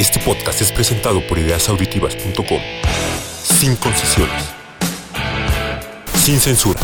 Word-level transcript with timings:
Este 0.00 0.18
podcast 0.18 0.62
es 0.62 0.72
presentado 0.72 1.20
por 1.28 1.38
ideasauditivas.com. 1.38 2.58
Sin 3.42 3.76
concesiones. 3.76 4.44
Sin 6.14 6.40
censura. 6.40 6.80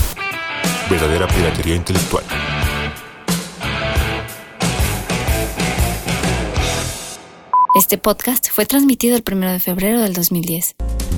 Verdadera 0.90 1.26
piratería 1.26 1.76
intelectual. 1.76 2.22
Este 7.78 7.96
podcast 7.96 8.50
fue 8.50 8.66
transmitido 8.66 9.16
el 9.16 9.24
1 9.26 9.50
de 9.50 9.60
febrero 9.60 10.02
del 10.02 10.12
2010. 10.12 10.76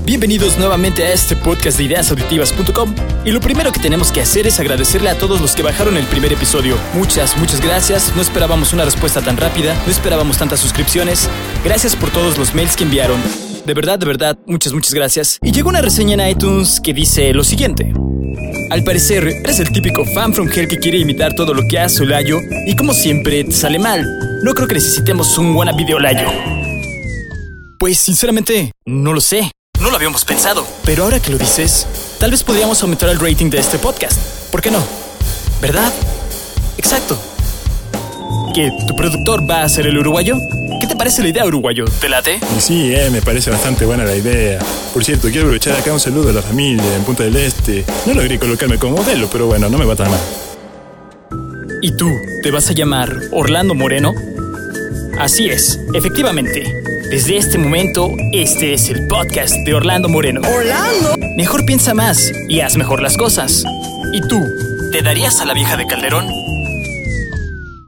Bienvenidos 0.08 0.56
nuevamente 0.56 1.04
a 1.04 1.12
este 1.12 1.36
podcast 1.36 1.76
de 1.76 1.84
ideasauditivas.com 1.84 2.94
y 3.26 3.30
lo 3.30 3.40
primero 3.40 3.70
que 3.72 3.78
tenemos 3.78 4.10
que 4.10 4.22
hacer 4.22 4.46
es 4.46 4.58
agradecerle 4.58 5.10
a 5.10 5.18
todos 5.18 5.38
los 5.42 5.54
que 5.54 5.62
bajaron 5.62 5.98
el 5.98 6.06
primer 6.06 6.32
episodio. 6.32 6.78
Muchas, 6.94 7.36
muchas 7.36 7.60
gracias. 7.60 8.16
No 8.16 8.22
esperábamos 8.22 8.72
una 8.72 8.86
respuesta 8.86 9.20
tan 9.20 9.36
rápida, 9.36 9.74
no 9.84 9.92
esperábamos 9.92 10.38
tantas 10.38 10.60
suscripciones. 10.60 11.28
Gracias 11.62 11.94
por 11.94 12.08
todos 12.08 12.38
los 12.38 12.54
mails 12.54 12.74
que 12.74 12.84
enviaron. 12.84 13.20
De 13.66 13.74
verdad, 13.74 13.98
de 13.98 14.06
verdad, 14.06 14.38
muchas, 14.46 14.72
muchas 14.72 14.94
gracias. 14.94 15.38
Y 15.42 15.52
llegó 15.52 15.68
una 15.68 15.82
reseña 15.82 16.14
en 16.14 16.30
iTunes 16.30 16.80
que 16.80 16.94
dice 16.94 17.34
lo 17.34 17.44
siguiente. 17.44 17.92
Al 18.70 18.84
parecer, 18.84 19.28
eres 19.28 19.58
el 19.58 19.70
típico 19.70 20.06
fan 20.06 20.32
from 20.32 20.48
hell 20.48 20.68
que 20.68 20.78
quiere 20.78 20.96
imitar 20.96 21.34
todo 21.34 21.52
lo 21.52 21.68
que 21.68 21.78
hace 21.78 22.04
Olayo 22.04 22.38
y 22.66 22.74
como 22.76 22.94
siempre 22.94 23.44
te 23.44 23.52
sale 23.52 23.78
mal. 23.78 24.06
No 24.42 24.54
creo 24.54 24.68
que 24.68 24.76
necesitemos 24.76 25.36
un 25.36 25.54
wannabe 25.54 25.84
de 25.84 25.94
Olayo. 25.94 26.30
Pues 27.78 27.98
sinceramente, 27.98 28.72
no 28.86 29.12
lo 29.12 29.20
sé. 29.20 29.50
No 29.80 29.90
lo 29.90 29.96
habíamos 29.96 30.24
pensado. 30.24 30.66
Pero 30.84 31.04
ahora 31.04 31.20
que 31.20 31.30
lo 31.30 31.38
dices, 31.38 31.86
tal 32.18 32.30
vez 32.30 32.42
podríamos 32.42 32.82
aumentar 32.82 33.08
el 33.10 33.20
rating 33.20 33.50
de 33.50 33.58
este 33.58 33.78
podcast. 33.78 34.18
¿Por 34.50 34.60
qué 34.60 34.70
no? 34.70 34.82
¿Verdad? 35.60 35.92
Exacto. 36.76 37.18
¿Que 38.54 38.72
tu 38.86 38.96
productor 38.96 39.48
va 39.48 39.62
a 39.62 39.68
ser 39.68 39.86
el 39.86 39.98
uruguayo? 39.98 40.36
¿Qué 40.80 40.86
te 40.86 40.96
parece 40.96 41.22
la 41.22 41.28
idea, 41.28 41.44
uruguayo? 41.44 41.84
¿Te 42.00 42.08
late? 42.08 42.40
Sí, 42.58 42.94
eh, 42.94 43.10
me 43.10 43.22
parece 43.22 43.50
bastante 43.50 43.84
buena 43.84 44.04
la 44.04 44.16
idea. 44.16 44.58
Por 44.92 45.04
cierto, 45.04 45.28
quiero 45.28 45.42
aprovechar 45.42 45.76
acá 45.76 45.92
un 45.92 46.00
saludo 46.00 46.30
a 46.30 46.32
la 46.32 46.42
familia 46.42 46.96
en 46.96 47.04
Punta 47.04 47.24
del 47.24 47.36
Este. 47.36 47.84
No 48.06 48.14
logré 48.14 48.38
colocarme 48.38 48.78
como 48.78 48.96
modelo, 48.96 49.28
pero 49.30 49.46
bueno, 49.46 49.68
no 49.68 49.78
me 49.78 49.84
va 49.84 49.94
tan 49.94 50.10
mal. 50.10 50.20
¿Y 51.82 51.96
tú, 51.96 52.10
te 52.42 52.50
vas 52.50 52.68
a 52.70 52.72
llamar 52.72 53.16
Orlando 53.30 53.74
Moreno? 53.74 54.12
Así 55.18 55.48
es, 55.48 55.78
efectivamente. 55.94 56.78
Desde 57.10 57.38
este 57.38 57.56
momento, 57.56 58.14
este 58.32 58.74
es 58.74 58.90
el 58.90 59.06
podcast 59.06 59.54
de 59.64 59.72
Orlando 59.72 60.10
Moreno. 60.10 60.42
¡Orlando! 60.42 61.14
Mejor 61.38 61.64
piensa 61.64 61.94
más 61.94 62.30
y 62.50 62.60
haz 62.60 62.76
mejor 62.76 63.00
las 63.00 63.16
cosas. 63.16 63.64
¿Y 64.12 64.20
tú, 64.28 64.46
te 64.92 65.00
darías 65.00 65.40
a 65.40 65.46
la 65.46 65.54
vieja 65.54 65.78
de 65.78 65.86
Calderón? 65.86 66.26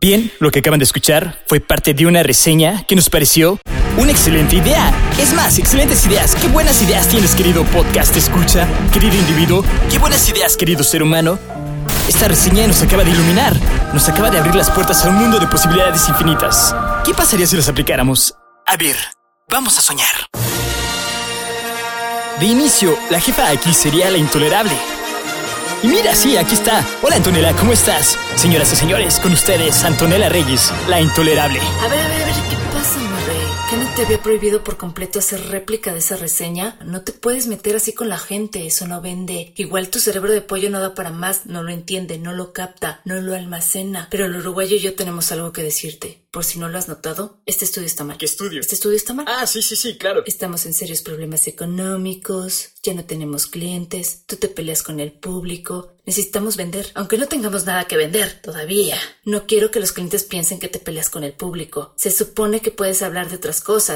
Bien, 0.01 0.33
lo 0.39 0.51
que 0.51 0.61
acaban 0.61 0.79
de 0.79 0.85
escuchar 0.85 1.39
fue 1.47 1.61
parte 1.61 1.93
de 1.93 2.07
una 2.07 2.23
reseña 2.23 2.87
que 2.87 2.97
nos 2.97 3.11
pareció 3.11 3.61
una 3.99 4.11
excelente 4.11 4.57
idea. 4.57 4.91
Es 5.19 5.35
más, 5.35 5.59
excelentes 5.59 6.07
ideas. 6.07 6.35
Qué 6.37 6.49
buenas 6.49 6.81
ideas 6.81 7.07
tienes, 7.07 7.35
querido 7.35 7.65
podcast 7.65 8.17
escucha, 8.17 8.67
querido 8.91 9.17
individuo. 9.17 9.63
Qué 9.91 9.99
buenas 9.99 10.27
ideas, 10.31 10.57
querido 10.57 10.83
ser 10.83 11.03
humano. 11.03 11.39
Esta 12.09 12.27
reseña 12.27 12.67
nos 12.67 12.81
acaba 12.83 13.05
de 13.05 13.11
iluminar, 13.11 13.55
nos 13.93 14.09
acaba 14.09 14.31
de 14.31 14.39
abrir 14.39 14.55
las 14.55 14.71
puertas 14.71 15.05
a 15.05 15.11
un 15.11 15.17
mundo 15.17 15.39
de 15.39 15.47
posibilidades 15.47 16.09
infinitas. 16.09 16.75
¿Qué 17.05 17.13
pasaría 17.13 17.47
si 17.47 17.57
las 17.57 17.69
aplicáramos? 17.69 18.35
A 18.73 18.77
ver, 18.77 18.95
vamos 19.49 19.77
a 19.79 19.83
soñar. 19.83 20.15
De 22.39 22.47
inicio, 22.47 22.97
la 23.11 23.19
jefa 23.19 23.49
aquí 23.49 23.75
sería 23.75 24.09
la 24.13 24.17
intolerable. 24.17 24.71
Y 25.83 25.89
mira, 25.89 26.15
sí, 26.15 26.37
aquí 26.37 26.55
está. 26.55 26.87
Hola 27.03 27.17
Antonella, 27.17 27.53
¿cómo 27.55 27.73
estás? 27.73 28.17
Señoras 28.37 28.73
y 28.73 28.77
señores, 28.77 29.19
con 29.19 29.33
ustedes, 29.33 29.83
Antonella 29.83 30.29
Reyes, 30.29 30.73
la 30.89 31.01
intolerable. 31.01 31.59
A 31.59 31.89
ver, 31.89 31.99
a 31.99 32.09
ver, 32.11 32.23
a 32.23 32.27
ver, 32.27 32.35
¿qué 32.49 32.57
pasa, 32.73 32.99
mi 32.99 33.25
rey? 33.27 33.49
¿Que 33.71 33.77
no 33.77 33.90
te 34.01 34.07
había 34.07 34.23
prohibido 34.23 34.65
por 34.65 34.79
completo 34.79 35.19
hacer 35.19 35.49
réplica 35.49 35.93
de 35.93 35.99
esa 35.99 36.17
reseña? 36.17 36.79
No 36.83 37.03
te 37.03 37.13
puedes 37.13 37.49
meter 37.49 37.77
así 37.77 37.93
con 37.93 38.09
la 38.09 38.17
gente, 38.19 38.67
eso 38.67 38.89
no 38.89 39.03
vende. 39.03 39.53
Igual 39.59 39.91
tu 39.91 39.99
cerebro 39.99 40.33
de 40.33 40.41
pollo 40.41 40.71
no 40.71 40.81
da 40.81 40.95
para 40.95 41.11
más, 41.11 41.45
no 41.45 41.63
lo 41.63 41.69
entiende, 41.69 42.17
no 42.17 42.33
lo 42.33 42.55
capta, 42.55 43.03
no 43.05 43.21
lo 43.21 43.35
almacena. 43.35 44.09
Pero 44.11 44.25
el 44.25 44.37
uruguayo 44.37 44.77
y 44.77 44.81
yo 44.81 44.95
tenemos 44.95 45.31
algo 45.33 45.53
que 45.53 45.63
decirte. 45.63 46.25
Por 46.31 46.45
si 46.45 46.59
no 46.61 46.69
lo 46.69 46.79
has 46.79 46.89
notado, 46.89 47.41
este 47.45 47.65
estudio 47.65 47.89
está 47.89 48.05
mal. 48.05 48.17
¿Qué 48.17 48.25
estudio? 48.25 48.61
Este 48.61 48.77
estudio 48.77 48.97
está 48.97 49.13
mal. 49.13 49.27
Ah, 49.29 49.47
sí, 49.47 49.63
sí, 49.63 49.77
sí, 49.77 49.99
claro. 49.99 50.23
Estamos 50.25 50.65
en 50.65 50.73
serios 50.73 51.03
problemas 51.03 51.49
económicos, 51.49 52.71
ya 52.85 52.95
no 52.95 53.05
tenemos 53.05 53.49
clientes, 53.49 54.23
tú 54.27 54.37
te 54.37 54.49
peleas 54.49 54.85
con 54.85 55.01
el 55.01 55.11
público, 55.11 55.97
necesitamos 56.07 56.57
vender, 56.57 56.87
aunque 56.95 57.19
no 57.19 57.27
tengamos 57.27 57.67
nada 57.67 57.85
que 57.85 57.97
vender 57.97 58.41
todavía. 58.43 58.97
No 59.25 59.47
quiero 59.47 59.73
que 59.73 59.81
los 59.81 59.93
clientes 59.93 60.23
piensen 60.23 60.61
que 60.61 60.69
te 60.69 60.79
peleas 60.79 61.11
con 61.11 61.25
el 61.25 61.33
público. 61.33 61.95
Se 61.97 62.13
supone 62.13 62.61
que 62.61 62.71
puedes 62.71 63.03
hablar 63.03 63.29
de 63.29 63.37
otras 63.37 63.61
cosas. 63.61 63.90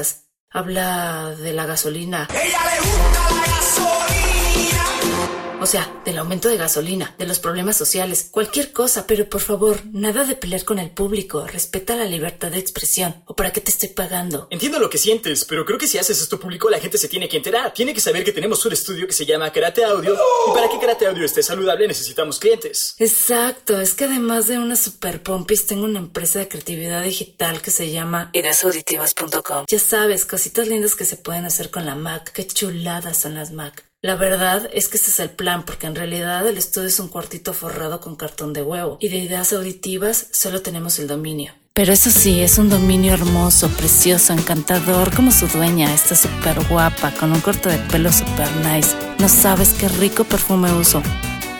Habla 0.51 1.35
de 1.37 1.53
la 1.53 1.65
gasolina. 1.65 2.27
O 5.65 5.67
sea, 5.67 5.99
del 6.05 6.19
aumento 6.19 6.47
de 6.47 6.57
gasolina, 6.57 7.15
de 7.17 7.25
los 7.25 7.39
problemas 7.39 7.75
sociales, 7.75 8.27
cualquier 8.29 8.71
cosa, 8.71 9.07
pero 9.07 9.27
por 9.27 9.41
favor, 9.41 9.81
nada 9.91 10.23
de 10.23 10.35
pelear 10.35 10.63
con 10.63 10.77
el 10.77 10.91
público, 10.91 11.47
respeta 11.47 11.95
la 11.95 12.05
libertad 12.05 12.51
de 12.51 12.59
expresión. 12.59 13.23
¿O 13.25 13.35
para 13.35 13.51
qué 13.51 13.61
te 13.61 13.71
estoy 13.71 13.89
pagando? 13.89 14.47
Entiendo 14.51 14.77
lo 14.77 14.91
que 14.91 14.99
sientes, 14.99 15.43
pero 15.43 15.65
creo 15.65 15.79
que 15.79 15.87
si 15.87 15.97
haces 15.97 16.21
esto 16.21 16.39
público 16.39 16.69
la 16.69 16.79
gente 16.79 16.99
se 16.99 17.07
tiene 17.07 17.27
que 17.27 17.37
enterar. 17.37 17.73
Tiene 17.73 17.95
que 17.95 17.99
saber 17.99 18.23
que 18.23 18.31
tenemos 18.31 18.63
un 18.63 18.73
estudio 18.73 19.07
que 19.07 19.13
se 19.13 19.25
llama 19.25 19.51
Karate 19.51 19.83
Audio 19.83 20.13
y 20.13 20.53
para 20.53 20.69
que 20.69 20.77
Karate 20.77 21.07
Audio 21.07 21.25
esté 21.25 21.41
saludable 21.41 21.87
necesitamos 21.87 22.37
clientes. 22.37 22.93
Exacto, 22.99 23.81
es 23.81 23.95
que 23.95 24.03
además 24.03 24.45
de 24.45 24.59
una 24.59 24.75
super 24.75 25.23
pompis 25.23 25.65
tengo 25.65 25.85
una 25.85 25.97
empresa 25.97 26.37
de 26.37 26.47
creatividad 26.47 27.01
digital 27.01 27.63
que 27.63 27.71
se 27.71 27.89
llama 27.89 28.29
Ideasauditivas.com. 28.33 29.65
Ya 29.67 29.79
sabes, 29.79 30.27
cositas 30.27 30.67
lindas 30.67 30.93
que 30.93 31.05
se 31.05 31.17
pueden 31.17 31.45
hacer 31.45 31.71
con 31.71 31.87
la 31.87 31.95
Mac. 31.95 32.31
Qué 32.33 32.45
chuladas 32.45 33.17
son 33.17 33.33
las 33.33 33.51
Mac. 33.51 33.83
La 34.05 34.15
verdad 34.15 34.69
es 34.71 34.87
que 34.87 34.97
ese 34.97 35.09
es 35.09 35.19
el 35.19 35.31
plan, 35.31 35.65
porque 35.65 35.87
en 35.87 35.95
realidad 35.95 36.45
el 36.47 36.59
estudio 36.59 36.89
es 36.89 36.99
un 36.99 37.07
cuartito 37.07 37.53
forrado 37.53 38.01
con 38.01 38.15
cartón 38.15 38.53
de 38.53 38.61
huevo, 38.61 38.99
y 39.01 39.09
de 39.09 39.17
ideas 39.17 39.51
auditivas 39.51 40.27
solo 40.31 40.61
tenemos 40.61 40.99
el 40.99 41.07
dominio. 41.07 41.53
Pero 41.73 41.91
eso 41.91 42.11
sí, 42.11 42.41
es 42.41 42.59
un 42.59 42.69
dominio 42.69 43.15
hermoso, 43.15 43.67
precioso, 43.69 44.31
encantador, 44.33 45.11
como 45.15 45.31
su 45.31 45.47
dueña. 45.47 45.91
Está 45.91 46.15
súper 46.15 46.63
guapa, 46.67 47.15
con 47.19 47.31
un 47.31 47.41
corte 47.41 47.69
de 47.69 47.79
pelo 47.89 48.13
súper 48.13 48.47
nice. 48.57 48.95
No 49.17 49.27
sabes 49.27 49.73
qué 49.73 49.87
rico 49.87 50.23
perfume 50.23 50.71
uso. 50.71 51.01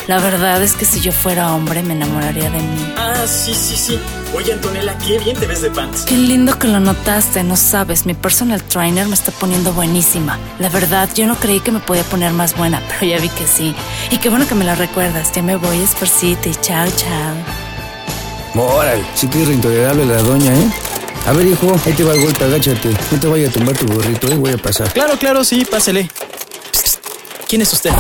La 0.07 0.19
verdad 0.19 0.61
es 0.61 0.73
que 0.73 0.85
si 0.85 1.01
yo 1.01 1.11
fuera 1.11 1.51
hombre 1.53 1.81
me 1.81 1.93
enamoraría 1.93 2.51
de 2.51 2.59
mí. 2.59 2.93
Ah, 2.95 3.25
sí, 3.25 3.55
sí, 3.55 3.75
sí. 3.75 3.99
Oye, 4.35 4.53
Antonella, 4.53 4.95
qué 4.99 5.17
bien 5.17 5.35
te 5.35 5.47
ves 5.47 5.61
de 5.61 5.71
pants. 5.71 6.03
Qué 6.03 6.15
lindo 6.15 6.59
que 6.59 6.67
lo 6.67 6.79
notaste, 6.79 7.43
no 7.43 7.55
sabes, 7.55 8.05
mi 8.05 8.13
personal 8.13 8.61
trainer 8.61 9.07
me 9.07 9.15
está 9.15 9.31
poniendo 9.31 9.73
buenísima. 9.73 10.37
La 10.59 10.69
verdad, 10.69 11.09
yo 11.15 11.25
no 11.25 11.35
creí 11.37 11.59
que 11.59 11.71
me 11.71 11.79
podía 11.79 12.03
poner 12.03 12.33
más 12.33 12.55
buena, 12.55 12.83
pero 12.87 13.11
ya 13.11 13.19
vi 13.19 13.29
que 13.29 13.47
sí. 13.47 13.75
Y 14.11 14.17
qué 14.17 14.29
bueno 14.29 14.47
que 14.47 14.53
me 14.53 14.63
lo 14.63 14.75
recuerdas. 14.75 15.31
Ya 15.33 15.41
me 15.41 15.55
voy, 15.55 15.83
Sparcity. 15.87 16.51
Chao, 16.61 16.87
chao. 16.95 18.63
Órale, 18.63 19.03
si 19.15 19.27
que 19.27 19.41
es 19.41 19.47
reintolerable 19.47 20.05
la 20.05 20.21
doña, 20.21 20.53
¿eh? 20.53 20.71
A 21.27 21.31
ver, 21.33 21.47
hijo, 21.47 21.75
ahí 21.83 21.93
te 21.93 22.03
va 22.03 22.13
el 22.13 22.21
golpe, 22.21 22.43
agáchate. 22.43 22.89
No 23.11 23.19
te 23.19 23.27
vaya 23.27 23.47
a 23.47 23.51
tumbar 23.51 23.75
tu 23.75 23.87
burrito, 23.87 24.27
¿eh? 24.27 24.35
Voy 24.35 24.51
a 24.51 24.57
pasar. 24.57 24.93
Claro, 24.93 25.17
claro, 25.17 25.43
sí, 25.43 25.65
pásele. 25.65 26.09
Psst, 26.71 26.85
psst. 26.85 26.99
¿Quién 27.47 27.63
es 27.63 27.73
usted? 27.73 27.91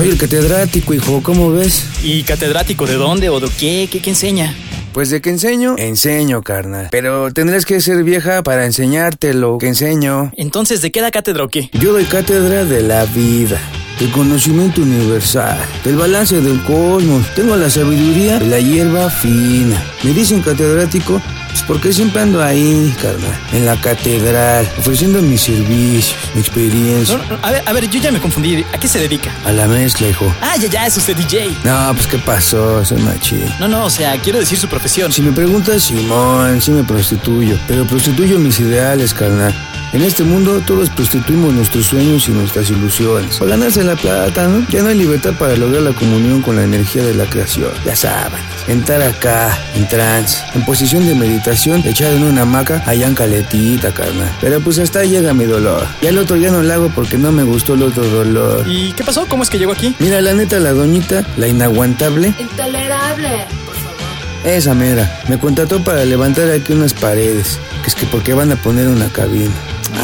Soy 0.00 0.08
el 0.08 0.16
catedrático, 0.16 0.94
hijo, 0.94 1.22
¿cómo 1.22 1.52
ves? 1.52 1.84
¿Y 2.02 2.22
catedrático 2.22 2.86
de 2.86 2.94
dónde 2.94 3.28
o 3.28 3.38
de 3.38 3.50
qué? 3.50 3.86
¿Qué, 3.92 4.00
qué 4.00 4.08
enseña? 4.08 4.54
Pues 4.94 5.10
de 5.10 5.20
qué 5.20 5.28
enseño, 5.28 5.74
enseño, 5.76 6.40
carnal. 6.40 6.88
Pero 6.90 7.30
tendrás 7.34 7.66
que 7.66 7.82
ser 7.82 8.02
vieja 8.02 8.42
para 8.42 8.64
enseñarte 8.64 9.34
lo 9.34 9.58
que 9.58 9.68
enseño. 9.68 10.32
Entonces, 10.38 10.80
¿de 10.80 10.90
qué 10.90 11.02
da 11.02 11.10
cátedra 11.10 11.44
o 11.44 11.48
qué? 11.48 11.68
Yo 11.74 11.92
doy 11.92 12.04
cátedra 12.04 12.64
de 12.64 12.80
la 12.80 13.04
vida, 13.04 13.60
del 14.00 14.10
conocimiento 14.10 14.82
universal, 14.82 15.58
del 15.84 15.96
balance 15.96 16.40
del 16.40 16.60
cosmos. 16.62 17.26
Tengo 17.36 17.54
la 17.54 17.70
sabiduría 17.70 18.38
de 18.38 18.46
la 18.46 18.58
hierba 18.58 19.10
fina. 19.10 19.80
Me 20.02 20.12
dicen 20.12 20.40
catedrático 20.42 21.22
pues 21.50 21.62
porque 21.62 21.92
siempre 21.92 22.22
ando 22.22 22.42
ahí, 22.42 22.94
carnal, 23.02 23.38
en 23.52 23.66
la 23.66 23.76
catedral, 23.80 24.68
ofreciendo 24.78 25.20
mis 25.20 25.40
servicios, 25.40 26.16
mi 26.34 26.40
experiencia. 26.40 27.16
No, 27.16 27.24
no, 27.24 27.38
a 27.42 27.50
ver, 27.50 27.62
a 27.66 27.72
ver, 27.72 27.90
yo 27.90 28.00
ya 28.00 28.12
me 28.12 28.20
confundí. 28.20 28.64
¿A 28.72 28.78
qué 28.78 28.86
se 28.86 29.00
dedica? 29.00 29.34
A 29.44 29.50
la 29.50 29.66
mezcla, 29.66 30.08
hijo. 30.08 30.32
Ah, 30.40 30.56
ya, 30.56 30.68
ya, 30.68 30.86
es 30.86 30.96
usted 30.96 31.16
DJ. 31.16 31.56
No, 31.64 31.92
pues 31.94 32.06
qué 32.06 32.18
pasó, 32.18 32.84
soy 32.84 33.02
machi. 33.02 33.42
No, 33.58 33.66
no, 33.66 33.86
o 33.86 33.90
sea, 33.90 34.16
quiero 34.20 34.38
decir 34.38 34.58
su 34.58 34.68
profesión. 34.68 35.12
Si 35.12 35.22
me 35.22 35.32
preguntas, 35.32 35.82
Simón, 35.82 36.60
sí 36.60 36.70
me 36.70 36.84
prostituyo, 36.84 37.58
pero 37.66 37.84
prostituyo 37.84 38.38
mis 38.38 38.60
ideales, 38.60 39.12
carnal. 39.12 39.52
En 39.92 40.02
este 40.02 40.22
mundo 40.22 40.62
todos 40.64 40.88
prostituimos 40.88 41.52
nuestros 41.52 41.86
sueños 41.86 42.28
y 42.28 42.30
nuestras 42.30 42.70
ilusiones. 42.70 43.38
Para 43.38 43.52
ganarse 43.52 43.82
la 43.82 43.96
plata, 43.96 44.46
¿no? 44.46 44.64
Ya 44.68 44.82
no 44.82 44.88
hay 44.88 44.96
libertad 44.96 45.32
para 45.36 45.56
lograr 45.56 45.82
la 45.82 45.92
comunión 45.92 46.42
con 46.42 46.54
la 46.54 46.62
energía 46.62 47.02
de 47.02 47.12
la 47.12 47.24
creación. 47.24 47.70
Ya 47.84 47.96
saben, 47.96 48.40
entrar 48.68 49.02
acá, 49.02 49.58
en 49.74 49.88
trance, 49.88 50.38
en 50.54 50.64
posición 50.64 51.04
de 51.06 51.16
meditación, 51.16 51.82
echado 51.84 52.14
en 52.14 52.22
una 52.22 52.42
hamaca, 52.42 52.84
allá 52.86 53.08
en 53.08 53.16
caletita, 53.16 53.92
carnal. 53.92 54.30
Pero 54.40 54.60
pues 54.60 54.78
hasta 54.78 55.00
ahí 55.00 55.10
llega 55.10 55.34
mi 55.34 55.44
dolor. 55.44 55.84
Ya 56.00 56.10
el 56.10 56.18
otro 56.18 56.36
ya 56.36 56.52
no 56.52 56.62
lo 56.62 56.72
hago 56.72 56.88
porque 56.94 57.18
no 57.18 57.32
me 57.32 57.42
gustó 57.42 57.74
el 57.74 57.82
otro 57.82 58.04
dolor. 58.04 58.64
¿Y 58.68 58.92
qué 58.92 59.02
pasó? 59.02 59.26
¿Cómo 59.26 59.42
es 59.42 59.50
que 59.50 59.58
llegó 59.58 59.72
aquí? 59.72 59.96
Mira, 59.98 60.20
la 60.20 60.34
neta, 60.34 60.60
la 60.60 60.70
doñita, 60.70 61.26
la 61.36 61.48
inaguantable, 61.48 62.32
Intolerable. 62.38 63.46
Por 63.66 63.74
favor. 63.74 63.96
Esa 64.44 64.72
mera. 64.72 65.20
Me 65.28 65.36
contrató 65.38 65.82
para 65.82 66.04
levantar 66.04 66.48
aquí 66.50 66.74
unas 66.74 66.94
paredes. 66.94 67.58
Que 67.82 67.88
es 67.88 67.96
que 67.96 68.06
porque 68.06 68.34
van 68.34 68.52
a 68.52 68.56
poner 68.56 68.86
una 68.86 69.08
cabina. 69.08 69.54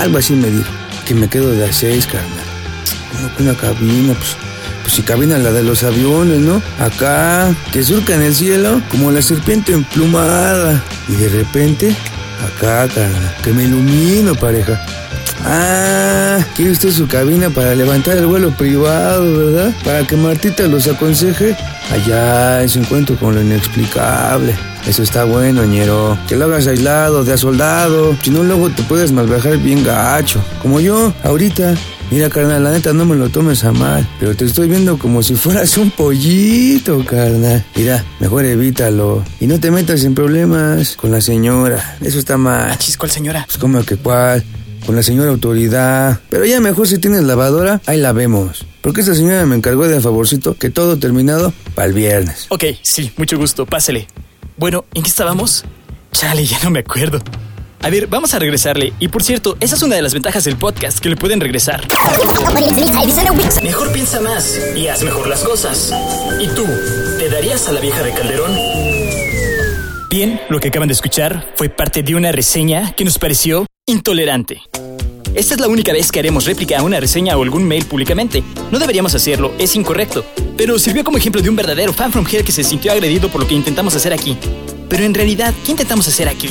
Algo 0.01 0.19
así 0.19 0.35
me 0.35 0.51
dijo. 0.51 0.71
Que 1.05 1.15
me 1.15 1.29
quedo 1.29 1.51
de 1.53 1.65
a 1.65 1.73
seis, 1.73 2.07
carnal. 2.07 2.31
Que 3.37 3.43
una 3.43 3.55
cabina, 3.55 4.15
pues. 4.15 4.37
Pues 4.83 4.95
si 4.95 5.03
cabina 5.03 5.37
la 5.39 5.51
de 5.51 5.65
los 5.65 5.83
aviones, 5.83 6.39
¿no? 6.39 6.63
Acá, 6.79 7.53
que 7.73 7.83
surca 7.83 8.15
en 8.15 8.23
el 8.23 8.35
cielo 8.35 8.81
como 8.91 9.11
la 9.11 9.21
serpiente 9.21 9.73
emplumada. 9.73 10.83
Y 11.09 11.17
de 11.17 11.29
repente, 11.29 11.97
acá, 12.45 12.87
carnal, 12.95 13.37
que 13.43 13.53
me 13.53 13.65
ilumino, 13.65 14.35
pareja. 14.35 14.81
Ah, 15.45 16.39
quiere 16.55 16.73
usted 16.73 16.91
su 16.91 17.07
cabina 17.07 17.51
para 17.51 17.75
levantar 17.75 18.17
el 18.17 18.27
vuelo 18.27 18.51
privado, 18.51 19.53
¿verdad? 19.53 19.73
Para 19.85 20.07
que 20.07 20.17
Martita 20.17 20.67
los 20.67 20.89
aconseje 20.89 21.57
allá 21.91 22.63
en 22.63 22.69
su 22.69 22.81
encuentro 22.81 23.17
con 23.17 23.35
lo 23.35 23.43
inexplicable. 23.43 24.57
Eso 24.87 25.03
está 25.03 25.25
bueno, 25.25 25.65
ñero. 25.65 26.17
Que 26.29 26.37
lo 26.37 26.45
hagas 26.45 26.67
aislado, 26.69 27.25
de 27.25 27.33
a 27.33 27.37
soldado. 27.37 28.17
Si 28.23 28.31
no, 28.31 28.45
luego 28.45 28.71
te 28.71 28.83
puedes 28.85 29.11
malviajar 29.11 29.59
bien 29.59 29.83
gacho. 29.83 30.41
Como 30.63 30.81
yo, 30.81 31.13
ahorita. 31.25 31.75
Mira, 32.09 32.31
carnal, 32.31 32.63
la 32.63 32.71
neta 32.71 32.93
no 32.93 33.05
me 33.05 33.17
lo 33.17 33.29
tomes 33.31 33.65
a 33.65 33.73
mal, 33.73 34.09
pero 34.21 34.37
te 34.37 34.45
estoy 34.45 34.69
viendo 34.69 34.97
como 34.97 35.25
si 35.25 35.35
fueras 35.35 35.77
un 35.77 35.91
pollito, 35.91 37.05
carnal. 37.05 37.65
Mira, 37.75 38.05
mejor 38.21 38.45
evítalo. 38.45 39.25
Y 39.41 39.49
no 39.49 39.59
te 39.59 39.73
metas 39.73 40.05
en 40.05 40.15
problemas 40.15 40.95
con 40.95 41.11
la 41.11 41.21
señora. 41.21 41.97
Eso 42.01 42.21
está 42.21 42.37
mal. 42.37 42.71
Achis, 42.71 42.97
¿cuál 42.97 43.11
señora? 43.11 43.43
Pues 43.47 43.59
como 43.59 43.85
que 43.85 43.97
cuál, 43.97 44.45
con 44.87 44.95
la 44.95 45.03
señora 45.03 45.31
autoridad. 45.31 46.21
Pero 46.31 46.45
ya 46.45 46.61
mejor 46.61 46.87
si 46.87 46.99
tienes 46.99 47.25
lavadora, 47.25 47.81
ahí 47.87 47.99
la 47.99 48.13
vemos. 48.13 48.65
Porque 48.83 49.01
esta 49.01 49.17
señora 49.17 49.45
me 49.45 49.57
encargó 49.57 49.89
de 49.89 50.01
favorcito 50.01 50.57
que 50.57 50.71
todo 50.71 50.97
terminado 50.99 51.53
para 51.75 51.89
el 51.89 51.93
viernes. 51.93 52.47
Ok, 52.51 52.67
sí, 52.83 53.11
mucho 53.17 53.37
gusto, 53.37 53.67
pásele. 53.67 54.07
Bueno, 54.57 54.87
¿en 54.95 55.03
qué 55.03 55.09
estábamos? 55.11 55.65
Chale, 56.13 56.47
ya 56.47 56.59
no 56.63 56.71
me 56.71 56.79
acuerdo. 56.79 57.21
A 57.83 57.91
ver, 57.91 58.07
vamos 58.07 58.33
a 58.33 58.39
regresarle. 58.39 58.95
Y 58.99 59.09
por 59.09 59.23
cierto, 59.23 59.59
esa 59.61 59.77
es 59.77 59.83
una 59.83 59.97
de 59.97 60.03
las 60.03 60.15
ventajas 60.15 60.45
del 60.45 60.57
podcast, 60.57 60.99
que 60.99 61.11
le 61.11 61.17
pueden 61.17 61.41
regresar. 61.41 61.87
Mejor 63.63 63.93
piensa 63.93 64.21
más 64.21 64.59
y 64.75 64.89
haz 64.89 65.03
mejor 65.03 65.27
las 65.27 65.45
cosas. 65.45 65.93
¿Y 66.41 66.49
tú, 66.49 66.65
te 67.19 67.29
darías 67.29 67.69
a 67.69 67.73
la 67.73 67.81
vieja 67.81 68.03
de 68.03 68.13
Calderón? 68.13 68.57
Bien, 70.09 70.41
lo 70.49 70.59
que 70.59 70.69
acaban 70.69 70.89
de 70.89 70.95
escuchar 70.95 71.53
fue 71.55 71.69
parte 71.69 72.03
de 72.03 72.15
una 72.15 72.33
reseña 72.33 72.93
que 72.93 73.05
nos 73.05 73.19
pareció 73.19 73.67
intolerante. 73.85 74.63
Esta 75.35 75.55
es 75.55 75.61
la 75.61 75.69
única 75.69 75.93
vez 75.93 76.11
que 76.11 76.21
haremos 76.21 76.47
réplica 76.47 76.79
a 76.79 76.83
una 76.83 76.99
reseña 76.99 77.37
o 77.37 77.43
algún 77.43 77.69
mail 77.69 77.85
públicamente. 77.85 78.43
No 78.71 78.79
deberíamos 78.79 79.15
hacerlo, 79.15 79.53
es 79.59 79.77
incorrecto. 79.77 80.25
Pero 80.57 80.79
sirvió 80.79 81.05
como 81.05 81.19
ejemplo 81.19 81.43
de 81.43 81.51
un 81.51 81.57
verdadero 81.57 81.93
fan 81.93 82.11
from 82.11 82.27
hell 82.31 82.45
que 82.45 82.53
se 82.53 82.65
sintió 82.65 82.93
agredido 82.93 83.31
por 83.31 83.43
lo 83.43 83.47
que 83.47 83.55
intentamos 83.55 83.95
hacer 83.95 84.13
aquí. 84.13 84.37
Pero 84.89 85.05
en 85.05 85.13
realidad, 85.13 85.53
¿qué 85.65 85.73
intentamos 85.73 86.09
hacer 86.09 86.29
aquí? 86.29 86.49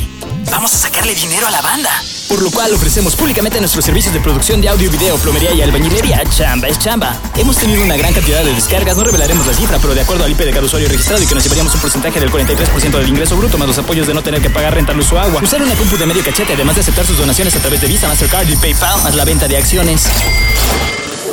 Vamos 0.52 0.74
a 0.74 0.78
sacarle 0.78 1.16
dinero 1.16 1.48
a 1.48 1.52
la 1.52 1.62
banda. 1.62 1.90
Por 2.28 2.42
lo 2.42 2.52
cual 2.52 2.74
ofrecemos 2.74 3.16
públicamente 3.16 3.60
nuestros 3.60 3.84
servicios 3.84 4.14
de 4.14 4.20
producción 4.20 4.62
de 4.62 4.70
audio, 4.70 4.92
video, 4.92 5.18
plomería 5.18 5.54
y 5.54 5.62
albañilería. 5.62 6.22
Chamba 6.36 6.68
es 6.68 6.78
chamba. 6.78 7.20
Hemos 7.36 7.58
tenido 7.58 7.84
una 7.84 7.96
gran 7.98 8.14
cantidad 8.14 8.44
de 8.44 8.54
descargas, 8.54 8.96
no 8.96 9.04
revelaremos 9.04 9.46
la 9.48 9.54
cifra, 9.54 9.80
pero 9.80 9.96
de 9.96 10.02
acuerdo 10.02 10.24
al 10.24 10.32
IP 10.32 10.40
de 10.40 10.52
cada 10.52 10.66
usuario 10.66 10.88
registrado 10.88 11.24
y 11.24 11.26
que 11.26 11.34
nos 11.34 11.44
llevaríamos 11.44 11.74
un 11.74 11.82
porcentaje 11.82 12.20
del 12.20 12.32
43% 12.32 12.92
del 12.92 13.10
ingreso 13.10 13.38
bruto, 13.38 13.58
más 13.58 13.68
los 13.68 13.78
apoyos 13.78 14.06
de 14.06 14.14
no 14.14 14.22
tener 14.22 14.42
que 14.42 14.50
pagar 14.50 14.76
renta, 14.76 14.94
luz 14.94 15.12
o 15.14 15.20
agua. 15.20 15.42
Usar 15.42 15.62
una 15.62 15.74
compu 15.76 15.98
de 15.98 16.06
medio 16.06 16.24
cachete, 16.24 16.54
además 16.54 16.76
de 16.76 16.82
aceptar 16.82 17.06
sus 17.06 17.18
donaciones 17.18 17.56
a 17.56 17.60
través 17.60 17.82
de 17.82 17.88
Visa, 17.88 18.08
Mastercard 18.08 18.50
y 18.50 18.56
PayPal, 18.56 19.02
más 19.04 19.16
la 19.16 19.26
venta 19.26 19.48
de 19.48 19.58
acciones. 19.58 20.04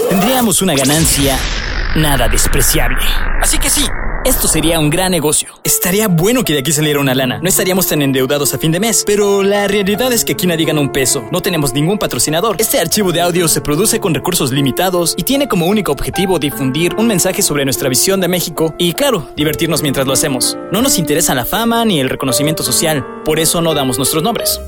Tendríamos 0.09 0.63
una 0.63 0.75
ganancia 0.75 1.39
nada 1.97 2.29
despreciable. 2.29 2.99
Así 3.41 3.59
que 3.59 3.71
sí, 3.71 3.85
esto 4.25 4.49
sería 4.49 4.79
un 4.79 4.91
gran 4.91 5.11
negocio. 5.11 5.49
Estaría 5.65 6.09
bueno 6.09 6.45
que 6.45 6.53
de 6.53 6.61
aquí 6.61 6.73
saliera 6.73 7.01
una 7.01 7.15
lana. 7.15 7.41
No 7.43 7.49
estaríamos 7.49 7.89
tan 7.89 8.03
endeudados 8.03 8.55
a 8.55 8.59
fin 8.59 8.73
de 8.73 8.81
mes. 8.81 9.05
Pero 9.07 9.43
la 9.43 9.69
realidad 9.69 10.13
es 10.13 10.25
que 10.25 10.33
aquí 10.33 10.47
nadie 10.47 10.65
gana 10.65 10.81
un 10.81 10.93
peso. 10.93 11.25
No 11.33 11.41
tenemos 11.41 11.73
ningún 11.73 11.99
patrocinador. 11.99 12.57
Este 12.59 12.79
archivo 12.79 13.13
de 13.13 13.21
audio 13.21 13.49
se 13.49 13.61
produce 13.61 14.01
con 14.01 14.15
recursos 14.15 14.53
limitados 14.53 15.15
y 15.17 15.25
tiene 15.25 15.49
como 15.49 15.67
único 15.67 15.93
objetivo 15.93 16.39
difundir 16.39 16.95
un 16.97 17.07
mensaje 17.07 17.43
sobre 17.43 17.65
nuestra 17.65 17.89
visión 17.89 18.21
de 18.21 18.29
México 18.29 18.75
y, 18.79 18.93
claro, 18.95 19.29
divertirnos 19.37 19.83
mientras 19.83 20.07
lo 20.07 20.13
hacemos. 20.13 20.57
No 20.71 20.83
nos 20.83 20.99
interesa 20.99 21.35
la 21.35 21.45
fama 21.45 21.85
ni 21.85 22.01
el 22.01 22.09
reconocimiento 22.09 22.63
social. 22.63 23.05
Por 23.25 23.39
eso 23.39 23.61
no 23.61 23.75
damos 23.75 23.99
nuestros 23.99 24.23
nombres. 24.23 24.61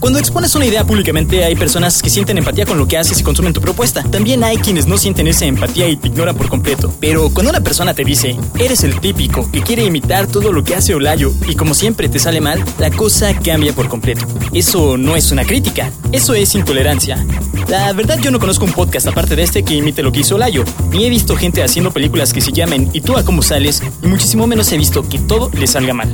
Cuando 0.00 0.18
expones 0.18 0.54
una 0.54 0.66
idea 0.66 0.84
públicamente 0.84 1.44
hay 1.44 1.56
personas 1.56 2.02
que 2.02 2.10
sienten 2.10 2.38
empatía 2.38 2.66
con 2.66 2.78
lo 2.78 2.86
que 2.86 2.98
haces 2.98 3.20
y 3.20 3.22
consumen 3.22 3.52
tu 3.52 3.60
propuesta. 3.60 4.02
También 4.02 4.44
hay 4.44 4.58
quienes 4.58 4.86
no 4.86 4.98
sienten 4.98 5.26
esa 5.26 5.46
empatía 5.46 5.88
y 5.88 5.96
te 5.96 6.08
ignoran 6.08 6.36
por 6.36 6.48
completo. 6.48 6.92
Pero 7.00 7.30
cuando 7.30 7.50
una 7.50 7.60
persona 7.60 7.94
te 7.94 8.04
dice, 8.04 8.36
eres 8.58 8.84
el 8.84 9.00
típico 9.00 9.50
que 9.50 9.62
quiere 9.62 9.84
imitar 9.84 10.26
todo 10.26 10.52
lo 10.52 10.64
que 10.64 10.74
hace 10.74 10.94
Olayo 10.94 11.32
y 11.48 11.54
como 11.54 11.74
siempre 11.74 12.08
te 12.08 12.18
sale 12.18 12.40
mal, 12.40 12.64
la 12.78 12.90
cosa 12.90 13.34
cambia 13.38 13.72
por 13.72 13.88
completo. 13.88 14.26
Eso 14.52 14.96
no 14.96 15.16
es 15.16 15.32
una 15.32 15.44
crítica, 15.44 15.90
eso 16.12 16.34
es 16.34 16.54
intolerancia. 16.54 17.24
La 17.68 17.92
verdad 17.92 18.18
yo 18.20 18.30
no 18.30 18.38
conozco 18.38 18.64
un 18.64 18.72
podcast 18.72 19.06
aparte 19.08 19.36
de 19.36 19.42
este 19.42 19.64
que 19.64 19.74
imite 19.74 20.02
lo 20.02 20.12
que 20.12 20.20
hizo 20.20 20.36
Olayo, 20.36 20.64
ni 20.90 21.04
he 21.04 21.10
visto 21.10 21.36
gente 21.36 21.62
haciendo 21.62 21.90
películas 21.90 22.32
que 22.32 22.40
se 22.40 22.52
llamen 22.52 22.90
¿Y 22.92 23.00
tú 23.00 23.16
a 23.16 23.24
cómo 23.24 23.42
sales? 23.42 23.82
y 24.02 24.06
muchísimo 24.06 24.46
menos 24.46 24.70
he 24.72 24.78
visto 24.78 25.08
que 25.08 25.18
todo 25.18 25.50
le 25.52 25.66
salga 25.66 25.94
mal. 25.94 26.12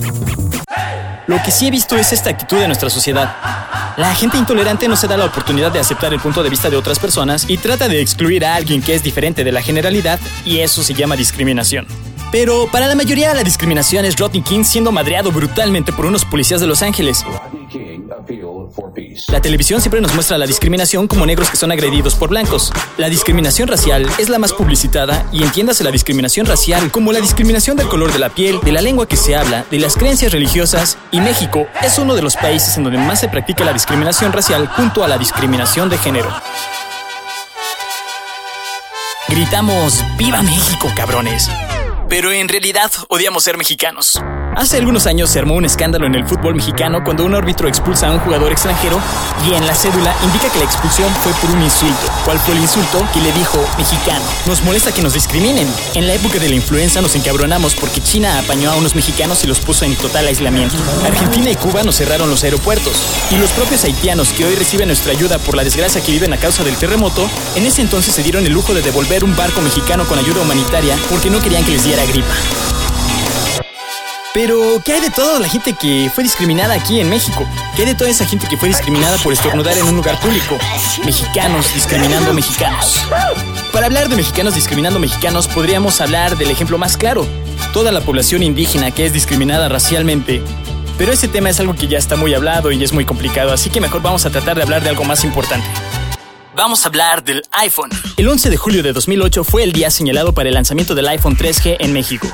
Lo 1.26 1.40
que 1.42 1.50
sí 1.50 1.68
he 1.68 1.70
visto 1.70 1.96
es 1.96 2.12
esta 2.12 2.30
actitud 2.30 2.58
de 2.58 2.66
nuestra 2.66 2.90
sociedad. 2.90 3.36
La 3.96 4.14
gente 4.14 4.38
intolerante 4.38 4.88
no 4.88 4.96
se 4.96 5.06
da 5.06 5.16
la 5.16 5.26
oportunidad 5.26 5.70
de 5.70 5.78
aceptar 5.78 6.12
el 6.12 6.20
punto 6.20 6.42
de 6.42 6.50
vista 6.50 6.68
de 6.68 6.76
otras 6.76 6.98
personas 6.98 7.44
y 7.48 7.58
trata 7.58 7.88
de 7.88 8.00
excluir 8.00 8.44
a 8.44 8.56
alguien 8.56 8.82
que 8.82 8.94
es 8.94 9.02
diferente 9.02 9.44
de 9.44 9.52
la 9.52 9.62
generalidad 9.62 10.18
y 10.44 10.58
eso 10.58 10.82
se 10.82 10.94
llama 10.94 11.16
discriminación. 11.16 11.86
Pero 12.32 12.66
para 12.72 12.86
la 12.86 12.94
mayoría 12.94 13.34
la 13.34 13.44
discriminación 13.44 14.04
es 14.04 14.16
Rodney 14.16 14.42
King 14.42 14.64
siendo 14.64 14.90
madreado 14.90 15.30
brutalmente 15.30 15.92
por 15.92 16.06
unos 16.06 16.24
policías 16.24 16.60
de 16.60 16.66
Los 16.66 16.82
Ángeles. 16.82 17.24
La 19.28 19.40
televisión 19.40 19.80
siempre 19.80 20.00
nos 20.00 20.14
muestra 20.14 20.38
la 20.38 20.46
discriminación 20.46 21.08
como 21.08 21.26
negros 21.26 21.50
que 21.50 21.56
son 21.56 21.72
agredidos 21.72 22.14
por 22.14 22.30
blancos. 22.30 22.72
La 22.96 23.08
discriminación 23.08 23.68
racial 23.68 24.06
es 24.18 24.28
la 24.28 24.38
más 24.38 24.52
publicitada 24.52 25.26
y 25.32 25.42
entiéndase 25.42 25.84
la 25.84 25.90
discriminación 25.90 26.46
racial 26.46 26.90
como 26.90 27.12
la 27.12 27.20
discriminación 27.20 27.76
del 27.76 27.88
color 27.88 28.12
de 28.12 28.18
la 28.18 28.34
piel, 28.34 28.60
de 28.62 28.72
la 28.72 28.80
lengua 28.80 29.06
que 29.06 29.16
se 29.16 29.36
habla, 29.36 29.64
de 29.70 29.78
las 29.78 29.96
creencias 29.96 30.32
religiosas 30.32 30.98
y 31.10 31.20
México 31.20 31.66
es 31.82 31.98
uno 31.98 32.14
de 32.14 32.22
los 32.22 32.36
países 32.36 32.76
en 32.76 32.84
donde 32.84 32.98
más 32.98 33.20
se 33.20 33.28
practica 33.28 33.64
la 33.64 33.72
discriminación 33.72 34.32
racial 34.32 34.68
junto 34.68 35.04
a 35.04 35.08
la 35.08 35.18
discriminación 35.18 35.88
de 35.88 35.98
género. 35.98 36.30
Gritamos, 39.28 40.04
¡Viva 40.18 40.42
México, 40.42 40.90
cabrones! 40.94 41.48
Pero 42.08 42.30
en 42.32 42.48
realidad 42.48 42.90
odiamos 43.08 43.44
ser 43.44 43.56
mexicanos. 43.56 44.20
Hace 44.54 44.76
algunos 44.76 45.06
años 45.06 45.30
se 45.30 45.38
armó 45.38 45.54
un 45.54 45.64
escándalo 45.64 46.06
en 46.06 46.14
el 46.14 46.26
fútbol 46.26 46.54
mexicano 46.54 47.02
cuando 47.02 47.24
un 47.24 47.34
árbitro 47.34 47.68
expulsa 47.68 48.08
a 48.08 48.12
un 48.12 48.18
jugador 48.20 48.52
extranjero 48.52 49.00
y 49.48 49.54
en 49.54 49.66
la 49.66 49.74
cédula 49.74 50.14
indica 50.22 50.50
que 50.50 50.58
la 50.58 50.66
expulsión 50.66 51.10
fue 51.22 51.32
por 51.40 51.50
un 51.56 51.62
insulto. 51.62 52.06
¿Cuál 52.26 52.38
fue 52.38 52.54
el 52.54 52.60
insulto? 52.60 53.02
Que 53.14 53.22
le 53.22 53.32
dijo 53.32 53.58
mexicano. 53.78 54.22
Nos 54.46 54.62
molesta 54.62 54.92
que 54.92 55.00
nos 55.00 55.14
discriminen. 55.14 55.66
En 55.94 56.06
la 56.06 56.12
época 56.12 56.38
de 56.38 56.50
la 56.50 56.54
influenza 56.54 57.00
nos 57.00 57.16
encabronamos 57.16 57.74
porque 57.74 58.02
China 58.02 58.38
apañó 58.38 58.70
a 58.70 58.76
unos 58.76 58.94
mexicanos 58.94 59.42
y 59.42 59.46
los 59.46 59.58
puso 59.58 59.86
en 59.86 59.96
total 59.96 60.26
aislamiento. 60.26 60.76
Argentina 61.06 61.50
y 61.50 61.56
Cuba 61.56 61.82
nos 61.82 61.96
cerraron 61.96 62.28
los 62.28 62.44
aeropuertos. 62.44 62.92
Y 63.30 63.38
los 63.38 63.50
propios 63.52 63.84
haitianos 63.84 64.34
que 64.34 64.44
hoy 64.44 64.54
reciben 64.54 64.88
nuestra 64.88 65.12
ayuda 65.12 65.38
por 65.38 65.56
la 65.56 65.64
desgracia 65.64 66.02
que 66.02 66.12
viven 66.12 66.34
a 66.34 66.36
causa 66.36 66.62
del 66.62 66.76
terremoto, 66.76 67.26
en 67.56 67.64
ese 67.64 67.80
entonces 67.80 68.14
se 68.14 68.22
dieron 68.22 68.44
el 68.44 68.52
lujo 68.52 68.74
de 68.74 68.82
devolver 68.82 69.24
un 69.24 69.34
barco 69.34 69.62
mexicano 69.62 70.04
con 70.04 70.18
ayuda 70.18 70.42
humanitaria 70.42 70.94
porque 71.08 71.30
no 71.30 71.40
querían 71.40 71.64
que 71.64 71.72
les 71.72 71.84
diera 71.84 72.04
gripa. 72.04 72.34
Pero, 74.34 74.80
¿qué 74.82 74.94
hay 74.94 75.00
de 75.02 75.10
toda 75.10 75.38
la 75.40 75.48
gente 75.48 75.74
que 75.74 76.10
fue 76.14 76.24
discriminada 76.24 76.72
aquí 76.72 77.00
en 77.00 77.10
México? 77.10 77.46
¿Qué 77.76 77.82
hay 77.82 77.88
de 77.88 77.94
toda 77.94 78.08
esa 78.08 78.24
gente 78.24 78.46
que 78.48 78.56
fue 78.56 78.68
discriminada 78.68 79.18
por 79.18 79.30
estornudar 79.30 79.76
en 79.76 79.84
un 79.84 79.96
lugar 79.96 80.18
público? 80.20 80.56
Mexicanos 81.04 81.74
discriminando 81.74 82.32
mexicanos. 82.32 82.98
Para 83.72 83.86
hablar 83.86 84.08
de 84.08 84.16
mexicanos 84.16 84.54
discriminando 84.54 84.98
mexicanos, 84.98 85.48
podríamos 85.48 86.00
hablar 86.00 86.38
del 86.38 86.50
ejemplo 86.50 86.78
más 86.78 86.96
claro. 86.96 87.26
Toda 87.74 87.92
la 87.92 88.00
población 88.00 88.42
indígena 88.42 88.90
que 88.90 89.04
es 89.04 89.12
discriminada 89.12 89.68
racialmente. 89.68 90.42
Pero 90.96 91.12
ese 91.12 91.28
tema 91.28 91.50
es 91.50 91.60
algo 91.60 91.74
que 91.74 91.86
ya 91.86 91.98
está 91.98 92.16
muy 92.16 92.32
hablado 92.32 92.72
y 92.72 92.82
es 92.82 92.94
muy 92.94 93.04
complicado, 93.04 93.52
así 93.52 93.68
que 93.68 93.82
mejor 93.82 94.00
vamos 94.00 94.24
a 94.24 94.30
tratar 94.30 94.56
de 94.56 94.62
hablar 94.62 94.82
de 94.82 94.88
algo 94.88 95.04
más 95.04 95.24
importante. 95.24 95.66
Vamos 96.54 96.84
a 96.84 96.88
hablar 96.88 97.24
del 97.24 97.42
iPhone. 97.52 97.88
El 98.18 98.28
11 98.28 98.50
de 98.50 98.56
julio 98.58 98.82
de 98.82 98.92
2008 98.92 99.42
fue 99.42 99.64
el 99.64 99.72
día 99.72 99.90
señalado 99.90 100.34
para 100.34 100.50
el 100.50 100.54
lanzamiento 100.54 100.94
del 100.94 101.08
iPhone 101.08 101.34
3G 101.34 101.76
en 101.80 101.94
México. 101.94 102.28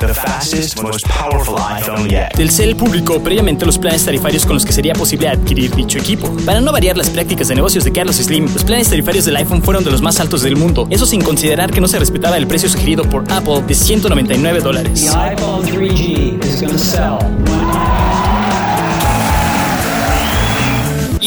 Telcel 2.34 2.74
publicó 2.74 3.22
previamente 3.22 3.64
los 3.64 3.78
planes 3.78 4.04
tarifarios 4.04 4.44
con 4.44 4.54
los 4.54 4.64
que 4.64 4.72
sería 4.72 4.94
posible 4.94 5.28
adquirir 5.28 5.72
dicho 5.72 5.98
equipo. 5.98 6.34
Para 6.44 6.60
no 6.60 6.72
variar 6.72 6.96
las 6.96 7.10
prácticas 7.10 7.46
de 7.46 7.54
negocios 7.54 7.84
de 7.84 7.92
Carlos 7.92 8.16
Slim, 8.16 8.52
los 8.52 8.64
planes 8.64 8.88
tarifarios 8.90 9.24
del 9.24 9.36
iPhone 9.36 9.62
fueron 9.62 9.84
de 9.84 9.92
los 9.92 10.02
más 10.02 10.18
altos 10.18 10.42
del 10.42 10.56
mundo, 10.56 10.88
eso 10.90 11.06
sin 11.06 11.22
considerar 11.22 11.70
que 11.70 11.80
no 11.80 11.86
se 11.86 12.00
respetaba 12.00 12.36
el 12.36 12.48
precio 12.48 12.68
sugerido 12.68 13.04
por 13.04 13.24
Apple 13.30 13.62
de 13.68 13.74
199 13.74 14.60
dólares. 14.60 15.06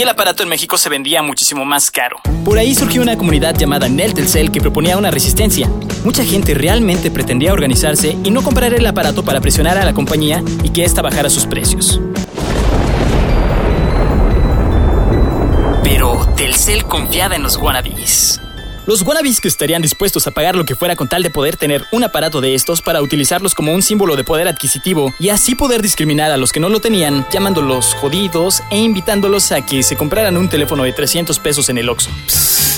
Y 0.01 0.03
el 0.03 0.09
aparato 0.09 0.41
en 0.41 0.49
México 0.49 0.79
se 0.79 0.89
vendía 0.89 1.21
muchísimo 1.21 1.63
más 1.63 1.91
caro. 1.91 2.17
Por 2.43 2.57
ahí 2.57 2.73
surgió 2.73 3.03
una 3.03 3.17
comunidad 3.17 3.55
llamada 3.55 3.87
Neltelcel 3.87 4.51
que 4.51 4.59
proponía 4.59 4.97
una 4.97 5.11
resistencia. 5.11 5.69
Mucha 6.03 6.25
gente 6.25 6.55
realmente 6.55 7.11
pretendía 7.11 7.53
organizarse 7.53 8.17
y 8.23 8.31
no 8.31 8.41
comprar 8.41 8.73
el 8.73 8.83
aparato 8.87 9.23
para 9.23 9.39
presionar 9.41 9.77
a 9.77 9.85
la 9.85 9.93
compañía 9.93 10.43
y 10.63 10.69
que 10.69 10.85
ésta 10.85 11.03
bajara 11.03 11.29
sus 11.29 11.45
precios. 11.45 12.01
Pero 15.83 16.27
Telcel 16.35 16.83
confiaba 16.85 17.35
en 17.35 17.43
los 17.43 17.57
wannabes. 17.57 18.41
Los 18.87 19.03
wannabes 19.03 19.39
que 19.39 19.47
estarían 19.47 19.83
dispuestos 19.83 20.25
a 20.25 20.31
pagar 20.31 20.55
lo 20.55 20.65
que 20.65 20.75
fuera 20.75 20.95
con 20.95 21.07
tal 21.07 21.21
de 21.21 21.29
poder 21.29 21.55
tener 21.55 21.85
un 21.91 22.03
aparato 22.03 22.41
de 22.41 22.55
estos 22.55 22.81
para 22.81 23.01
utilizarlos 23.03 23.53
como 23.53 23.75
un 23.75 23.83
símbolo 23.83 24.15
de 24.15 24.23
poder 24.23 24.47
adquisitivo 24.47 25.13
y 25.19 25.29
así 25.29 25.53
poder 25.53 25.83
discriminar 25.83 26.31
a 26.31 26.37
los 26.37 26.51
que 26.51 26.59
no 26.59 26.67
lo 26.67 26.79
tenían, 26.79 27.27
llamándolos 27.31 27.93
jodidos 27.93 28.63
e 28.71 28.79
invitándolos 28.79 29.51
a 29.51 29.63
que 29.63 29.83
se 29.83 29.95
compraran 29.95 30.35
un 30.35 30.49
teléfono 30.49 30.83
de 30.83 30.93
300 30.93 31.37
pesos 31.37 31.69
en 31.69 31.77
el 31.77 31.89
Oxxo. 31.89 32.09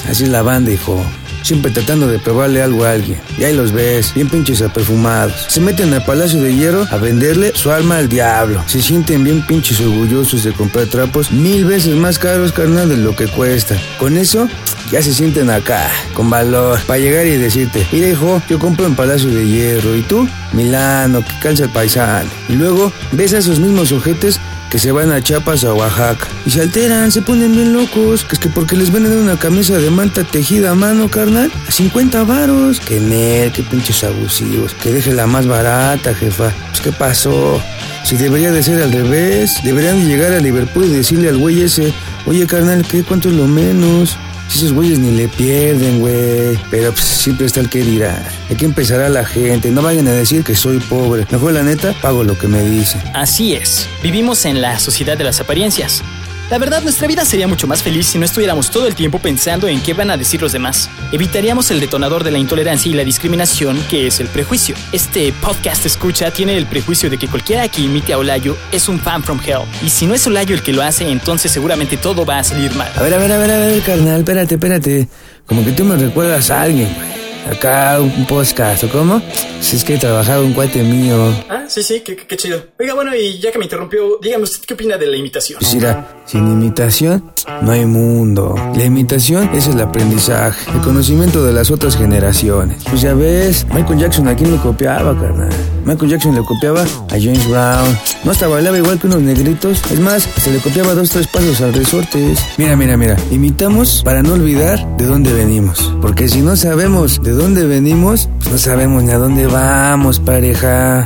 Así 0.09 0.23
es 0.23 0.29
la 0.29 0.41
banda, 0.41 0.71
hijo. 0.71 1.01
Siempre 1.41 1.71
tratando 1.71 2.07
de 2.07 2.19
probarle 2.19 2.61
algo 2.61 2.83
a 2.83 2.91
alguien. 2.91 3.19
Y 3.37 3.45
ahí 3.45 3.55
los 3.55 3.71
ves, 3.71 4.13
bien 4.13 4.29
pinches 4.29 4.61
aperfumados. 4.61 5.33
Se 5.47 5.61
meten 5.61 5.93
al 5.93 6.03
Palacio 6.03 6.41
de 6.41 6.53
Hierro 6.53 6.85
a 6.91 6.97
venderle 6.97 7.53
su 7.55 7.71
alma 7.71 7.97
al 7.97 8.09
diablo. 8.09 8.61
Se 8.67 8.81
sienten 8.81 9.23
bien 9.23 9.45
pinches 9.45 9.79
orgullosos 9.79 10.43
de 10.43 10.51
comprar 10.51 10.87
trapos 10.87 11.31
mil 11.31 11.63
veces 11.65 11.95
más 11.95 12.19
caros, 12.19 12.51
carnal, 12.51 12.89
de 12.89 12.97
lo 12.97 13.15
que 13.15 13.27
cuesta. 13.27 13.77
Con 13.97 14.17
eso, 14.17 14.47
ya 14.93 15.01
se 15.01 15.11
sienten 15.11 15.49
acá, 15.49 15.89
con 16.13 16.29
valor, 16.29 16.79
para 16.85 16.99
llegar 16.99 17.25
y 17.25 17.35
decirte, 17.35 17.87
mira 17.91 18.09
hijo, 18.09 18.39
yo 18.47 18.59
compro 18.59 18.85
en 18.85 18.93
Palacio 18.93 19.31
de 19.31 19.47
Hierro, 19.47 19.95
¿y 19.95 20.03
tú? 20.03 20.29
Milano, 20.51 21.25
que 21.25 21.31
calza 21.41 21.63
el 21.63 21.71
paisano. 21.71 22.29
Y 22.47 22.53
luego 22.53 22.93
ves 23.11 23.33
a 23.33 23.39
esos 23.39 23.59
mismos 23.59 23.91
ojetes 23.91 24.39
que 24.69 24.77
se 24.77 24.91
van 24.91 25.11
a 25.11 25.19
Chiapas 25.19 25.63
o 25.63 25.71
a 25.71 25.73
Oaxaca. 25.73 26.27
Y 26.45 26.51
se 26.51 26.61
alteran, 26.61 27.11
se 27.11 27.23
ponen 27.23 27.53
bien 27.53 27.73
locos. 27.73 28.23
Que 28.23 28.35
es 28.35 28.39
que 28.39 28.49
porque 28.49 28.75
les 28.75 28.91
venden 28.91 29.17
una 29.17 29.35
camisa 29.35 29.79
de 29.79 29.89
manta 29.89 30.23
tejida 30.23 30.69
a 30.69 30.75
mano, 30.75 31.09
carnal, 31.09 31.51
a 31.67 31.71
50 31.71 32.23
varos. 32.23 32.79
Que 32.79 32.99
nel, 32.99 33.51
que 33.51 33.63
pinches 33.63 34.03
abusivos. 34.03 34.75
Que 34.75 34.91
deje 34.91 35.11
la 35.13 35.25
más 35.25 35.47
barata, 35.47 36.13
jefa. 36.13 36.53
Pues 36.69 36.81
qué 36.81 36.91
pasó. 36.91 37.59
Si 38.03 38.15
debería 38.15 38.51
de 38.51 38.61
ser 38.61 38.79
al 38.79 38.91
revés, 38.91 39.59
deberían 39.63 39.99
de 39.99 40.05
llegar 40.05 40.33
a 40.33 40.39
Liverpool 40.39 40.85
y 40.85 40.89
decirle 40.89 41.29
al 41.29 41.37
güey 41.37 41.61
ese, 41.61 41.93
oye 42.27 42.45
carnal, 42.45 42.85
¿qué? 42.87 43.03
¿Cuánto 43.03 43.29
es 43.29 43.35
lo 43.35 43.47
menos? 43.47 44.17
Si 44.49 44.59
esos 44.59 44.73
güeyes 44.73 44.99
ni 44.99 45.11
le 45.11 45.27
pierden, 45.27 45.99
güey. 45.99 46.57
Pero 46.69 46.91
pues, 46.91 47.03
siempre 47.05 47.47
está 47.47 47.59
el 47.59 47.69
que 47.69 47.83
dirá. 47.83 48.23
Aquí 48.51 48.65
empezará 48.65 49.09
la 49.09 49.25
gente. 49.25 49.71
No 49.71 49.81
vayan 49.81 50.07
a 50.07 50.11
decir 50.11 50.43
que 50.43 50.55
soy 50.55 50.79
pobre. 50.79 51.25
Mejor 51.31 51.53
la 51.53 51.63
neta, 51.63 51.93
pago 52.01 52.23
lo 52.23 52.37
que 52.37 52.47
me 52.47 52.63
dicen. 52.63 53.01
Así 53.13 53.53
es, 53.53 53.87
vivimos 54.01 54.45
en 54.45 54.61
la 54.61 54.79
sociedad 54.79 55.17
de 55.17 55.23
las 55.23 55.39
apariencias. 55.39 56.03
La 56.49 56.57
verdad, 56.59 56.83
nuestra 56.83 57.07
vida 57.07 57.25
sería 57.25 57.47
mucho 57.47 57.67
más 57.67 57.81
feliz 57.81 58.05
si 58.07 58.19
no 58.19 58.25
estuviéramos 58.25 58.69
todo 58.69 58.85
el 58.85 58.93
tiempo 58.93 59.17
pensando 59.17 59.67
en 59.67 59.81
qué 59.81 59.93
van 59.93 60.11
a 60.11 60.17
decir 60.17 60.41
los 60.41 60.51
demás. 60.51 60.89
Evitaríamos 61.11 61.71
el 61.71 61.79
detonador 61.79 62.23
de 62.23 62.31
la 62.31 62.37
intolerancia 62.37 62.91
y 62.91 62.93
la 62.93 63.03
discriminación, 63.03 63.81
que 63.89 64.05
es 64.07 64.19
el 64.19 64.27
prejuicio. 64.27 64.75
Este 64.91 65.33
podcast 65.41 65.85
escucha 65.85 66.31
tiene 66.31 66.55
el 66.55 66.67
prejuicio 66.67 67.09
de 67.09 67.17
que 67.17 67.27
cualquiera 67.27 67.67
que 67.69 67.81
imite 67.81 68.13
a 68.13 68.19
Olayo 68.19 68.55
es 68.71 68.87
un 68.87 68.99
fan 68.99 69.23
from 69.23 69.39
hell. 69.43 69.61
Y 69.83 69.89
si 69.89 70.05
no 70.05 70.13
es 70.13 70.27
Olayo 70.27 70.53
el 70.53 70.61
que 70.61 70.73
lo 70.73 70.83
hace, 70.83 71.09
entonces 71.09 71.51
seguramente 71.51 71.97
todo 71.97 72.25
va 72.25 72.39
a 72.39 72.43
salir 72.43 72.75
mal. 72.75 72.91
A 72.95 73.01
ver, 73.01 73.13
a 73.13 73.17
ver, 73.17 73.31
a 73.31 73.37
ver, 73.39 73.51
a 73.51 73.57
ver, 73.57 73.81
carnal, 73.81 74.19
espérate, 74.19 74.55
espérate. 74.55 75.07
Como 75.47 75.65
que 75.65 75.71
tú 75.71 75.85
me 75.85 75.95
recuerdas 75.95 76.51
a 76.51 76.61
alguien, 76.61 76.93
güey. 76.93 77.23
Acá 77.55 77.99
un 77.99 78.25
podcast, 78.25 78.83
¿o 78.85 78.89
cómo? 78.89 79.21
Si 79.59 79.75
es 79.75 79.83
que 79.83 79.95
he 79.95 79.97
trabajado 79.97 80.45
un 80.45 80.53
cuate 80.53 80.81
mío. 80.81 81.33
Ah, 81.49 81.62
sí, 81.67 81.83
sí, 81.83 82.01
qué, 82.01 82.15
qué 82.15 82.37
chido. 82.37 82.63
Oiga, 82.79 82.93
bueno, 82.93 83.15
y 83.15 83.39
ya 83.39 83.51
que 83.51 83.57
me 83.57 83.65
interrumpió, 83.65 84.19
dígame 84.21 84.43
usted 84.43 84.65
qué 84.65 84.73
opina 84.73 84.97
de 84.97 85.07
la 85.07 85.17
imitación. 85.17 85.59
Pues 85.59 85.73
mira, 85.75 86.23
sin 86.25 86.47
imitación 86.47 87.31
no 87.61 87.71
hay 87.71 87.85
mundo. 87.85 88.55
La 88.75 88.85
imitación 88.85 89.49
es 89.53 89.67
el 89.67 89.79
aprendizaje, 89.81 90.71
el 90.71 90.81
conocimiento 90.81 91.43
de 91.43 91.53
las 91.53 91.71
otras 91.71 91.97
generaciones. 91.97 92.83
Pues 92.89 93.01
ya 93.01 93.13
ves, 93.13 93.65
Michael 93.73 93.99
Jackson 93.99 94.27
a 94.27 94.35
quién 94.35 94.51
le 94.51 94.57
copiaba, 94.57 95.13
carnal. 95.19 95.49
Michael 95.85 96.11
Jackson 96.11 96.35
le 96.35 96.43
copiaba 96.43 96.83
a 96.83 97.11
James 97.11 97.47
Brown. 97.49 97.97
No 98.23 98.31
hasta 98.31 98.47
bailaba 98.47 98.77
igual 98.77 98.99
que 98.99 99.07
unos 99.07 99.21
negritos. 99.21 99.81
Es 99.91 99.99
más, 99.99 100.23
se 100.23 100.51
le 100.51 100.59
copiaba 100.59 100.93
dos, 100.93 101.09
tres 101.09 101.27
pasos 101.27 101.61
al 101.61 101.73
resortes. 101.73 102.39
Mira, 102.57 102.75
mira, 102.75 102.95
mira. 102.95 103.17
Imitamos 103.31 104.01
para 104.03 104.21
no 104.23 104.33
olvidar 104.33 104.85
de 104.97 105.05
dónde 105.05 105.33
venimos. 105.33 105.93
Porque 106.01 106.27
si 106.29 106.41
no 106.41 106.55
sabemos 106.55 107.21
de 107.21 107.31
dónde 107.31 107.65
venimos, 107.65 108.29
pues 108.39 108.51
no 108.51 108.57
sabemos 108.57 109.03
ni 109.03 109.11
a 109.11 109.17
dónde 109.17 109.47
vamos, 109.47 110.19
pareja. 110.19 111.05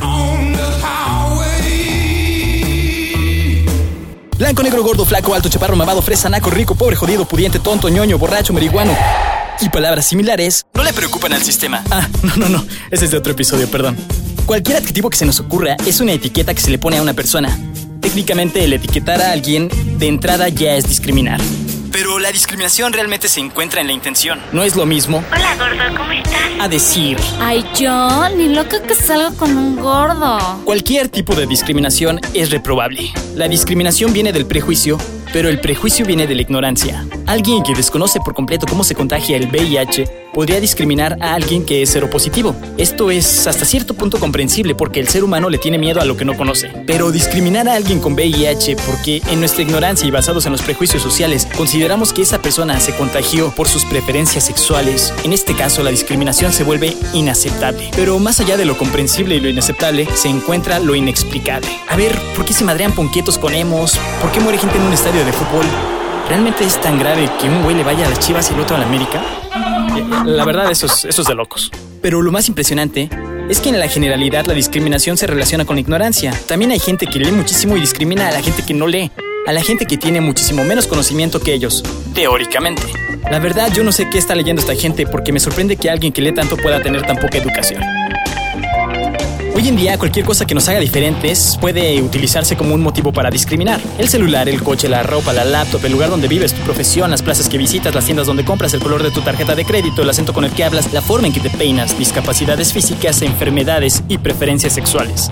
Blanco, 4.37 4.61
negro, 4.61 4.83
gordo, 4.83 5.03
flaco, 5.03 5.33
alto, 5.33 5.49
chaparro, 5.49 5.75
mamado, 5.75 6.01
fresa, 6.03 6.29
naco, 6.29 6.51
rico, 6.51 6.75
pobre, 6.75 6.95
jodido, 6.95 7.27
pudiente, 7.27 7.59
tonto, 7.59 7.89
ñoño, 7.89 8.19
borracho, 8.19 8.53
marihuano. 8.53 8.95
Y 9.61 9.69
palabras 9.69 10.05
similares 10.05 10.63
no 10.75 10.83
le 10.83 10.93
preocupan 10.93 11.33
al 11.33 11.41
sistema. 11.41 11.83
Ah, 11.89 12.07
no, 12.21 12.35
no, 12.35 12.49
no. 12.49 12.65
Ese 12.91 13.05
es 13.05 13.11
de 13.11 13.17
otro 13.17 13.31
episodio, 13.31 13.67
perdón. 13.67 13.97
Cualquier 14.45 14.77
adjetivo 14.77 15.09
que 15.09 15.17
se 15.17 15.25
nos 15.25 15.39
ocurra 15.39 15.75
es 15.87 15.99
una 15.99 16.11
etiqueta 16.11 16.53
que 16.53 16.61
se 16.61 16.69
le 16.69 16.77
pone 16.77 16.97
a 16.97 17.01
una 17.01 17.13
persona. 17.13 17.57
Técnicamente, 17.99 18.63
el 18.63 18.73
etiquetar 18.73 19.21
a 19.21 19.31
alguien 19.31 19.69
de 19.97 20.07
entrada 20.07 20.49
ya 20.49 20.75
es 20.75 20.87
discriminar. 20.87 21.41
Pero 21.97 22.19
la 22.19 22.31
discriminación 22.31 22.93
realmente 22.93 23.27
se 23.27 23.39
encuentra 23.39 23.81
en 23.81 23.87
la 23.87 23.93
intención. 23.93 24.39
No 24.51 24.61
es 24.61 24.75
lo 24.75 24.85
mismo 24.85 25.23
Hola, 25.33 25.55
gordo, 25.55 25.97
¿cómo 25.97 26.11
estás? 26.11 26.41
a 26.59 26.67
decir 26.67 27.17
Ay, 27.39 27.65
yo, 27.75 28.29
ni 28.37 28.49
loca 28.49 28.83
que 28.83 28.93
salga 28.93 29.31
con 29.35 29.57
un 29.57 29.77
gordo. 29.77 30.61
Cualquier 30.63 31.09
tipo 31.09 31.33
de 31.33 31.47
discriminación 31.47 32.21
es 32.35 32.51
reprobable. 32.51 33.11
La 33.33 33.47
discriminación 33.47 34.13
viene 34.13 34.31
del 34.31 34.45
prejuicio, 34.45 34.99
pero 35.33 35.49
el 35.49 35.59
prejuicio 35.59 36.05
viene 36.05 36.27
de 36.27 36.35
la 36.35 36.43
ignorancia. 36.43 37.03
Alguien 37.25 37.63
que 37.63 37.73
desconoce 37.73 38.19
por 38.19 38.35
completo 38.35 38.67
cómo 38.69 38.83
se 38.83 38.93
contagia 38.93 39.35
el 39.35 39.47
VIH 39.47 40.26
podría 40.33 40.59
discriminar 40.59 41.17
a 41.21 41.33
alguien 41.33 41.65
que 41.65 41.81
es 41.81 41.89
seropositivo. 41.89 42.55
Esto 42.77 43.11
es 43.11 43.47
hasta 43.47 43.65
cierto 43.65 43.93
punto 43.93 44.19
comprensible 44.19 44.75
porque 44.75 44.99
el 44.99 45.07
ser 45.07 45.23
humano 45.23 45.49
le 45.49 45.57
tiene 45.57 45.77
miedo 45.77 46.01
a 46.01 46.05
lo 46.05 46.17
que 46.17 46.25
no 46.25 46.37
conoce. 46.37 46.71
Pero 46.85 47.11
discriminar 47.11 47.67
a 47.67 47.75
alguien 47.75 47.99
con 47.99 48.13
VIH 48.13 48.75
porque 48.85 49.21
en 49.29 49.39
nuestra 49.39 49.63
ignorancia 49.63 50.07
y 50.07 50.11
basados 50.11 50.45
en 50.45 50.51
los 50.51 50.61
prejuicios 50.61 51.01
sociales 51.01 51.47
consideramos 51.55 52.13
que 52.13 52.21
esa 52.21 52.41
persona 52.41 52.79
se 52.79 52.95
contagió 52.95 53.51
por 53.51 53.67
sus 53.67 53.85
preferencias 53.85 54.45
sexuales, 54.45 55.13
en 55.23 55.33
este 55.33 55.55
caso 55.55 55.83
la 55.83 55.91
discriminación 55.91 56.53
se 56.53 56.63
vuelve 56.63 56.95
inaceptable. 57.13 57.89
Pero 57.95 58.19
más 58.19 58.39
allá 58.39 58.57
de 58.57 58.65
lo 58.65 58.77
comprensible 58.77 59.35
y 59.35 59.39
lo 59.39 59.49
inaceptable, 59.49 60.07
se 60.13 60.29
encuentra 60.29 60.79
lo 60.79 60.95
inexplicable. 60.95 61.69
A 61.87 61.95
ver, 61.95 62.17
¿por 62.35 62.45
qué 62.45 62.53
se 62.53 62.63
madrean 62.63 62.93
ponquetos 62.93 63.37
con 63.37 63.53
emos? 63.53 63.97
¿Por 64.21 64.31
qué 64.31 64.39
muere 64.39 64.57
gente 64.57 64.77
en 64.77 64.83
un 64.83 64.93
estadio 64.93 65.25
de 65.25 65.33
fútbol? 65.33 65.65
¿Realmente 66.27 66.65
es 66.65 66.79
tan 66.81 66.99
grave 66.99 67.29
que 67.39 67.47
un 67.47 67.63
güey 67.63 67.75
le 67.75 67.83
vaya 67.83 68.05
a 68.05 68.09
las 68.09 68.19
chivas 68.19 68.49
y 68.51 68.53
el 68.53 68.59
otro 68.59 68.75
a 68.75 68.79
la 68.79 68.85
América? 68.85 69.23
La 70.25 70.45
verdad, 70.45 70.71
eso 70.71 70.85
es, 70.85 71.05
eso 71.05 71.21
es 71.21 71.27
de 71.27 71.35
locos. 71.35 71.71
Pero 72.01 72.21
lo 72.21 72.31
más 72.31 72.47
impresionante 72.47 73.09
es 73.49 73.59
que 73.59 73.69
en 73.69 73.79
la 73.79 73.87
generalidad 73.87 74.45
la 74.45 74.53
discriminación 74.53 75.17
se 75.17 75.27
relaciona 75.27 75.65
con 75.65 75.77
la 75.77 75.81
ignorancia. 75.81 76.33
También 76.47 76.71
hay 76.71 76.79
gente 76.79 77.07
que 77.07 77.19
lee 77.19 77.31
muchísimo 77.31 77.77
y 77.77 77.79
discrimina 77.79 78.27
a 78.27 78.31
la 78.31 78.41
gente 78.41 78.63
que 78.63 78.73
no 78.73 78.87
lee, 78.87 79.11
a 79.45 79.53
la 79.53 79.61
gente 79.61 79.85
que 79.85 79.97
tiene 79.97 80.21
muchísimo 80.21 80.63
menos 80.63 80.87
conocimiento 80.87 81.39
que 81.39 81.53
ellos, 81.53 81.83
teóricamente. 82.13 82.83
La 83.31 83.39
verdad, 83.39 83.71
yo 83.73 83.83
no 83.83 83.91
sé 83.91 84.09
qué 84.09 84.17
está 84.17 84.35
leyendo 84.35 84.61
esta 84.61 84.75
gente 84.75 85.05
porque 85.07 85.31
me 85.31 85.39
sorprende 85.39 85.77
que 85.77 85.89
alguien 85.89 86.13
que 86.13 86.21
lee 86.21 86.33
tanto 86.33 86.57
pueda 86.57 86.81
tener 86.81 87.03
tan 87.03 87.17
poca 87.17 87.37
educación. 87.37 87.96
Hoy 89.57 89.67
en 89.67 89.75
día 89.75 89.97
cualquier 89.97 90.23
cosa 90.23 90.45
que 90.45 90.53
nos 90.53 90.69
haga 90.69 90.79
diferentes 90.79 91.57
puede 91.59 91.99
utilizarse 92.03 92.55
como 92.55 92.75
un 92.75 92.81
motivo 92.81 93.11
para 93.11 93.31
discriminar. 93.31 93.81
El 93.97 94.07
celular, 94.07 94.47
el 94.47 94.61
coche, 94.61 94.87
la 94.87 95.01
ropa, 95.01 95.33
la 95.33 95.45
laptop, 95.45 95.83
el 95.83 95.93
lugar 95.93 96.11
donde 96.11 96.27
vives, 96.27 96.53
tu 96.53 96.61
profesión, 96.61 97.09
las 97.09 97.23
plazas 97.23 97.49
que 97.49 97.57
visitas, 97.57 97.95
las 97.95 98.05
tiendas 98.05 98.27
donde 98.27 98.45
compras, 98.45 98.75
el 98.75 98.81
color 98.81 99.01
de 99.01 99.09
tu 99.09 99.21
tarjeta 99.21 99.55
de 99.55 99.65
crédito, 99.65 100.03
el 100.03 100.11
acento 100.11 100.31
con 100.31 100.43
el 100.43 100.51
que 100.51 100.63
hablas, 100.63 100.93
la 100.93 101.01
forma 101.01 101.25
en 101.25 101.33
que 101.33 101.39
te 101.39 101.49
peinas, 101.49 101.97
discapacidades 101.97 102.71
físicas, 102.71 103.23
enfermedades 103.23 104.03
y 104.07 104.19
preferencias 104.19 104.73
sexuales. 104.73 105.31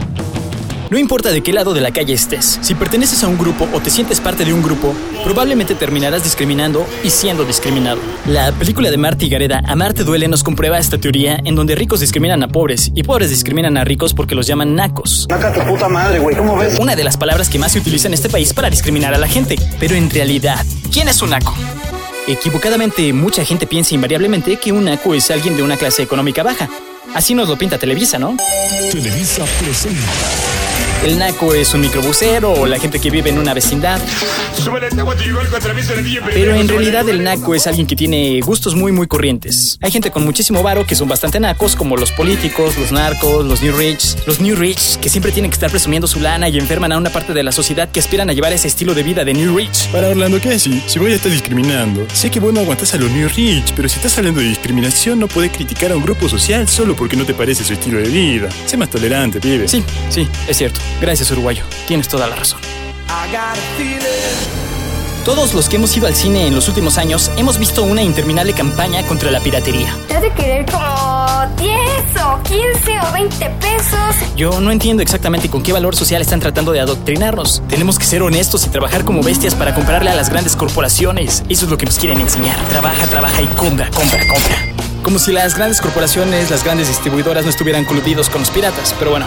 No 0.92 1.00
importa 1.00 1.32
de 1.32 1.42
qué 1.42 1.52
lado 1.52 1.74
de 1.74 1.82
la 1.82 1.92
calle 1.92 2.14
estés, 2.14 2.60
si 2.62 2.76
perteneces 2.76 3.24
a 3.24 3.28
un 3.28 3.40
grupo 3.40 3.68
o 3.74 3.80
te 3.80 3.90
sientes 3.90 4.22
parte 4.22 4.46
de 4.46 4.54
un 4.54 4.62
grupo, 4.62 4.94
probablemente 5.24 5.74
terminarás 5.74 6.24
discriminando 6.24 6.86
y 7.04 7.10
siendo 7.10 7.44
discriminado. 7.44 8.00
La 8.28 8.52
película 8.52 8.92
de 8.92 8.98
Marty 8.98 9.28
Gareda, 9.28 9.64
Amarte 9.66 10.04
duele, 10.04 10.28
nos 10.28 10.44
comprueba 10.44 10.78
esta 10.78 11.00
teoría 11.00 11.40
en 11.44 11.56
donde 11.56 11.74
ricos 11.74 12.02
discriminan 12.02 12.44
a 12.44 12.50
pobres 12.50 12.92
y 12.94 13.02
pobres 13.02 13.32
discriminan 13.32 13.78
a 13.78 13.84
ricos 13.84 14.14
porque 14.14 14.36
los 14.36 14.46
llaman 14.46 14.76
nacos. 14.76 15.26
Saca 15.28 15.52
tu 15.52 15.62
puta 15.62 15.90
madre, 15.90 16.20
güey. 16.20 16.36
¿Cómo 16.36 16.56
ves? 16.56 16.78
Una 16.80 16.96
de 16.96 17.04
las 17.04 17.18
palabras 17.18 17.50
que 17.50 17.58
más 17.58 17.72
se 17.72 17.80
utiliza 17.80 18.08
en 18.08 18.14
este 18.14 18.30
país 18.30 18.54
para 18.54 18.70
discriminar 18.70 19.16
a 19.16 19.18
la 19.18 19.28
gente. 19.28 19.56
Pero 19.80 19.96
en 19.96 20.12
realidad, 20.12 20.64
¿quién 20.94 21.08
es 21.08 21.20
un 21.24 21.32
naco? 21.32 21.56
Equivocadamente, 22.28 23.12
mucha 23.12 23.44
gente 23.44 23.66
piensa 23.66 23.96
invariablemente 23.96 24.58
que 24.58 24.72
un 24.72 24.86
naco 24.86 25.16
es 25.16 25.32
alguien 25.32 25.58
de 25.58 25.64
una 25.64 25.78
clase 25.78 26.04
económica 26.04 26.44
baja. 26.44 26.70
Así 27.16 27.34
nos 27.34 27.50
lo 27.50 27.58
pinta 27.58 27.80
Televisa, 27.80 28.20
¿no? 28.20 28.38
Televisa 28.92 29.46
presenta 29.60 30.65
El 31.04 31.20
naco 31.20 31.54
es 31.54 31.74
un 31.74 31.82
microbusero 31.82 32.54
o 32.54 32.66
la 32.66 32.80
gente 32.80 33.00
que 33.00 33.12
vive 33.12 33.30
en 33.30 33.38
una 33.38 33.54
vecindad. 33.54 34.02
Pero 36.34 36.56
en 36.56 36.68
realidad 36.68 37.08
el 37.10 37.24
naco 37.24 37.54
es 37.54 37.68
alguien 37.68 37.86
que 37.86 37.96
tiene 37.96 38.40
gustos 38.42 38.74
muy 38.76 38.92
muy 38.92 39.06
corrientes. 39.08 39.78
Hay 39.82 39.92
gente 39.92 40.10
con 40.10 40.24
muchísimo 40.24 40.64
varo 40.64 40.86
que 40.86 40.96
son 40.96 41.08
bastante 41.08 41.40
nacos, 41.40 41.76
como 41.76 41.98
los 41.98 42.12
políticos, 42.12 42.78
los 42.78 42.92
narcos, 42.92 43.46
los 43.46 43.62
new 43.62 43.76
rich. 43.78 44.16
Los 44.26 44.40
new 44.40 44.56
rich 44.56 44.98
que 44.98 45.10
siempre 45.10 45.32
tienen 45.32 45.52
que 45.52 45.56
estar 45.56 45.70
presumiendo 45.70 46.08
su 46.08 46.20
lana 46.20 46.50
y 46.50 46.58
enferman 46.58 46.92
a 46.92 46.98
una 46.98 47.12
parte 47.12 47.34
de 47.34 47.44
la 47.44 47.52
sociedad 47.52 47.90
que 47.90 48.00
aspiran 48.00 48.30
a 48.30 48.34
llevar 48.34 48.54
ese 48.54 48.68
estilo 48.68 48.96
de 48.96 49.04
vida 49.04 49.24
de 49.24 49.34
new 49.34 49.56
rich. 49.56 49.88
Para 49.92 50.10
Orlando, 50.10 50.42
¿qué 50.42 50.50
decir? 50.50 50.82
Si 50.88 50.98
voy 50.98 51.12
a 51.12 51.16
estar 51.16 51.32
discriminando, 51.32 52.08
sé 52.14 52.32
que 52.32 52.40
vos 52.40 52.54
no 52.54 52.62
aguantás 52.62 52.94
a 52.94 52.98
los 52.98 53.12
New 53.12 53.30
Rich, 53.30 53.74
pero 53.76 53.88
si 53.90 53.98
estás 53.98 54.18
hablando 54.18 54.40
de 54.40 54.48
discriminación, 54.48 55.20
no 55.20 55.28
podés 55.28 55.52
criticar 55.52 55.92
a 55.92 55.96
un 55.98 56.04
grupo 56.04 56.28
social 56.30 56.68
solo 56.68 56.96
porque 56.96 57.16
no 57.16 57.26
te 57.26 57.34
parece 57.34 57.64
su 57.64 57.74
estilo 57.74 58.00
de 58.00 58.10
vida. 58.10 58.50
Sé 58.66 58.78
más 58.78 58.90
tolerante, 58.90 59.40
pibe. 59.40 59.68
Sí, 59.68 59.84
sí, 60.10 60.28
es 60.48 60.58
cierto. 60.58 60.80
Gracias, 61.02 61.32
uruguayo. 61.32 61.64
Tienes 61.88 62.08
toda 62.08 62.28
la 62.28 62.36
razón. 62.36 62.60
Todos 65.26 65.56
los 65.56 65.70
que 65.70 65.78
hemos 65.78 65.98
ido 65.98 66.06
al 66.06 66.14
cine 66.14 66.46
en 66.46 66.54
los 66.54 66.68
últimos 66.68 67.00
años 67.00 67.32
hemos 67.36 67.58
visto 67.58 67.82
una 67.82 68.04
interminable 68.04 68.54
campaña 68.54 69.02
contra 69.08 69.32
la 69.32 69.40
piratería. 69.40 69.96
Te 70.08 70.16
has 70.16 70.22
de 70.22 70.32
querer 70.34 70.66
como 70.72 71.26
10 71.58 71.72
o 72.24 72.44
15 72.44 73.00
o 73.00 73.12
20 73.12 73.50
pesos. 73.60 74.16
Yo 74.36 74.62
no 74.62 74.70
entiendo 74.70 75.02
exactamente 75.02 75.50
con 75.50 75.64
qué 75.64 75.74
valor 75.74 75.96
social 75.96 76.22
están 76.22 76.40
tratando 76.40 76.74
de 76.74 76.80
adoctrinarnos. 76.80 77.64
Tenemos 77.68 77.98
que 77.98 78.06
ser 78.06 78.22
honestos 78.22 78.68
y 78.68 78.70
trabajar 78.70 79.04
como 79.04 79.24
bestias 79.24 79.56
para 79.56 79.74
comprarle 79.74 80.12
a 80.12 80.16
las 80.16 80.30
grandes 80.30 80.56
corporaciones. 80.56 81.44
Eso 81.50 81.66
es 81.66 81.72
lo 81.72 81.78
que 81.78 81.88
nos 81.88 81.98
quieren 81.98 82.22
enseñar. 82.22 82.58
Trabaja, 82.70 83.08
trabaja 83.08 83.42
y 83.42 83.48
compra, 83.48 83.90
compra, 83.90 84.20
compra. 84.28 84.58
Como 85.02 85.18
si 85.18 85.32
las 85.32 85.56
grandes 85.56 85.82
corporaciones, 85.82 86.52
las 86.52 86.64
grandes 86.64 86.88
distribuidoras 86.88 87.46
no 87.46 87.50
estuvieran 87.50 87.86
coludidos 87.86 88.30
con 88.30 88.42
los 88.42 88.52
piratas. 88.52 88.94
Pero 89.00 89.10
bueno, 89.12 89.26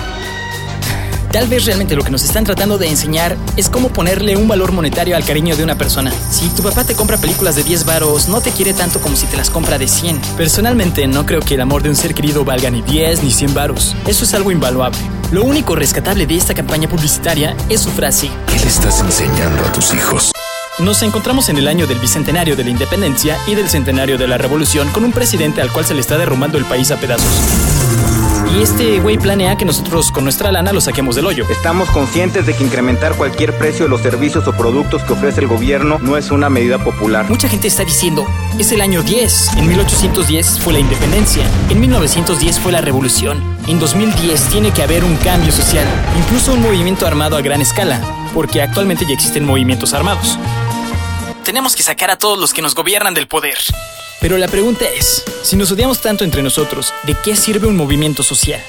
Tal 1.33 1.47
vez 1.47 1.67
realmente 1.67 1.95
lo 1.95 2.03
que 2.03 2.11
nos 2.11 2.25
están 2.25 2.45
tratando 2.45 2.79
de 2.79 2.89
enseñar 2.89 3.37
es 3.57 3.69
cómo 3.69 3.91
ponerle 3.91 4.37
un 4.37 4.49
valor 4.49 4.73
monetario 4.73 5.15
al 5.15 5.25
cariño 5.25 5.57
de 5.57 5.63
una 5.63 5.77
persona. 5.77 6.11
Si 6.31 6.49
tu 6.49 6.63
papá 6.63 6.85
te 6.85 6.95
compra 6.95 7.19
películas 7.19 7.55
de 7.55 7.65
10 7.65 7.85
varos, 7.85 8.29
no 8.29 8.41
te 8.41 8.51
quiere 8.51 8.73
tanto 8.73 9.01
como 9.01 9.15
si 9.15 9.27
te 9.27 9.37
las 9.37 9.51
compra 9.51 9.79
de 9.79 9.89
100. 9.89 10.19
Personalmente, 10.37 11.07
no 11.07 11.27
creo 11.27 11.41
que 11.41 11.55
el 11.55 11.61
amor 11.61 11.83
de 11.83 11.91
un 11.91 11.97
ser 11.97 12.15
querido 12.15 12.45
valga 12.45 12.71
ni 12.71 12.81
10 12.81 13.23
ni 13.23 13.31
100 13.31 13.55
varos. 13.55 13.95
Eso 14.07 14.25
es 14.25 14.33
algo 14.33 14.51
invaluable. 14.51 14.99
Lo 15.31 15.45
único 15.45 15.77
rescatable 15.77 16.27
de 16.27 16.37
esta 16.37 16.55
campaña 16.55 16.89
publicitaria 16.89 17.55
es 17.69 17.83
su 17.83 17.91
frase. 17.91 18.31
¿Qué 18.47 18.59
le 18.59 18.67
estás 18.67 19.01
enseñando 19.01 19.63
a 19.65 19.73
tus 19.73 19.93
hijos? 19.93 20.33
Nos 20.79 21.03
encontramos 21.03 21.51
en 21.51 21.59
el 21.59 21.69
año 21.69 21.87
del 21.87 21.99
bicentenario 21.99 22.57
de 22.57 22.65
la 22.65 22.71
independencia 22.71 23.37
y 23.47 23.55
del 23.55 23.69
centenario 23.69 24.17
de 24.17 24.29
la 24.29 24.39
revolución 24.39 24.89
con 24.91 25.05
un 25.05 25.13
presidente 25.13 25.61
al 25.61 25.73
cual 25.73 25.85
se 25.85 25.93
le 25.93 26.01
está 26.01 26.17
derrumbando 26.17 26.57
el 26.57 26.65
país 26.65 26.91
a 26.91 26.97
pedazos. 26.97 28.18
Y 28.55 28.63
este 28.63 28.99
güey 29.01 29.19
planea 29.19 29.57
que 29.57 29.65
nosotros 29.65 30.11
con 30.11 30.25
nuestra 30.25 30.51
lana 30.51 30.73
lo 30.73 30.81
saquemos 30.81 31.17
del 31.17 31.27
hoyo. 31.27 31.45
Estamos 31.51 31.91
conscientes 31.91 32.47
de 32.47 32.55
que 32.55 32.65
incrementar 32.65 33.15
cualquier 33.15 33.57
precio 33.57 33.85
de 33.85 33.91
los 33.91 34.01
servicios 34.01 34.47
o 34.49 34.53
productos 34.53 35.03
que 35.03 35.13
ofrece 35.13 35.41
el 35.41 35.49
gobierno 35.49 35.99
no 36.01 36.17
es 36.17 36.31
una 36.31 36.49
medida 36.49 36.83
popular. 36.83 37.29
Mucha 37.29 37.49
gente 37.49 37.69
está 37.69 37.85
diciendo, 37.85 38.27
es 38.59 38.73
el 38.73 38.81
año 38.81 39.03
10. 39.03 39.57
En 39.59 39.69
1810 39.69 40.61
fue 40.61 40.73
la 40.73 40.79
independencia. 40.79 41.45
En 41.69 41.81
1910 41.81 42.59
fue 42.59 42.73
la 42.73 42.81
revolución. 42.81 43.43
En 43.67 43.79
2010 43.79 44.49
tiene 44.49 44.71
que 44.71 44.83
haber 44.83 45.05
un 45.05 45.17
cambio 45.17 45.53
social. 45.53 45.87
Incluso 46.19 46.55
un 46.55 46.63
movimiento 46.63 47.07
armado 47.07 47.37
a 47.37 47.43
gran 47.43 47.61
escala. 47.61 48.01
Porque 48.33 48.63
actualmente 48.63 49.05
ya 49.07 49.13
existen 49.13 49.45
movimientos 49.45 49.93
armados. 49.93 50.39
Tenemos 51.45 51.77
que 51.77 51.83
sacar 51.83 52.11
a 52.11 52.17
todos 52.17 52.39
los 52.39 52.53
que 52.55 52.63
nos 52.63 52.75
gobiernan 52.75 53.15
del 53.15 53.27
poder. 53.27 53.59
Pero 54.21 54.37
la 54.37 54.49
pregunta 54.49 54.85
es, 54.85 55.23
si 55.43 55.55
nos 55.55 55.71
odiamos 55.71 56.01
tanto 56.01 56.25
entre 56.25 56.43
nosotros, 56.43 56.93
¿de 57.05 57.15
qué 57.23 57.37
sirve 57.37 57.69
un 57.69 57.77
movimiento 57.77 58.25
social? 58.25 58.61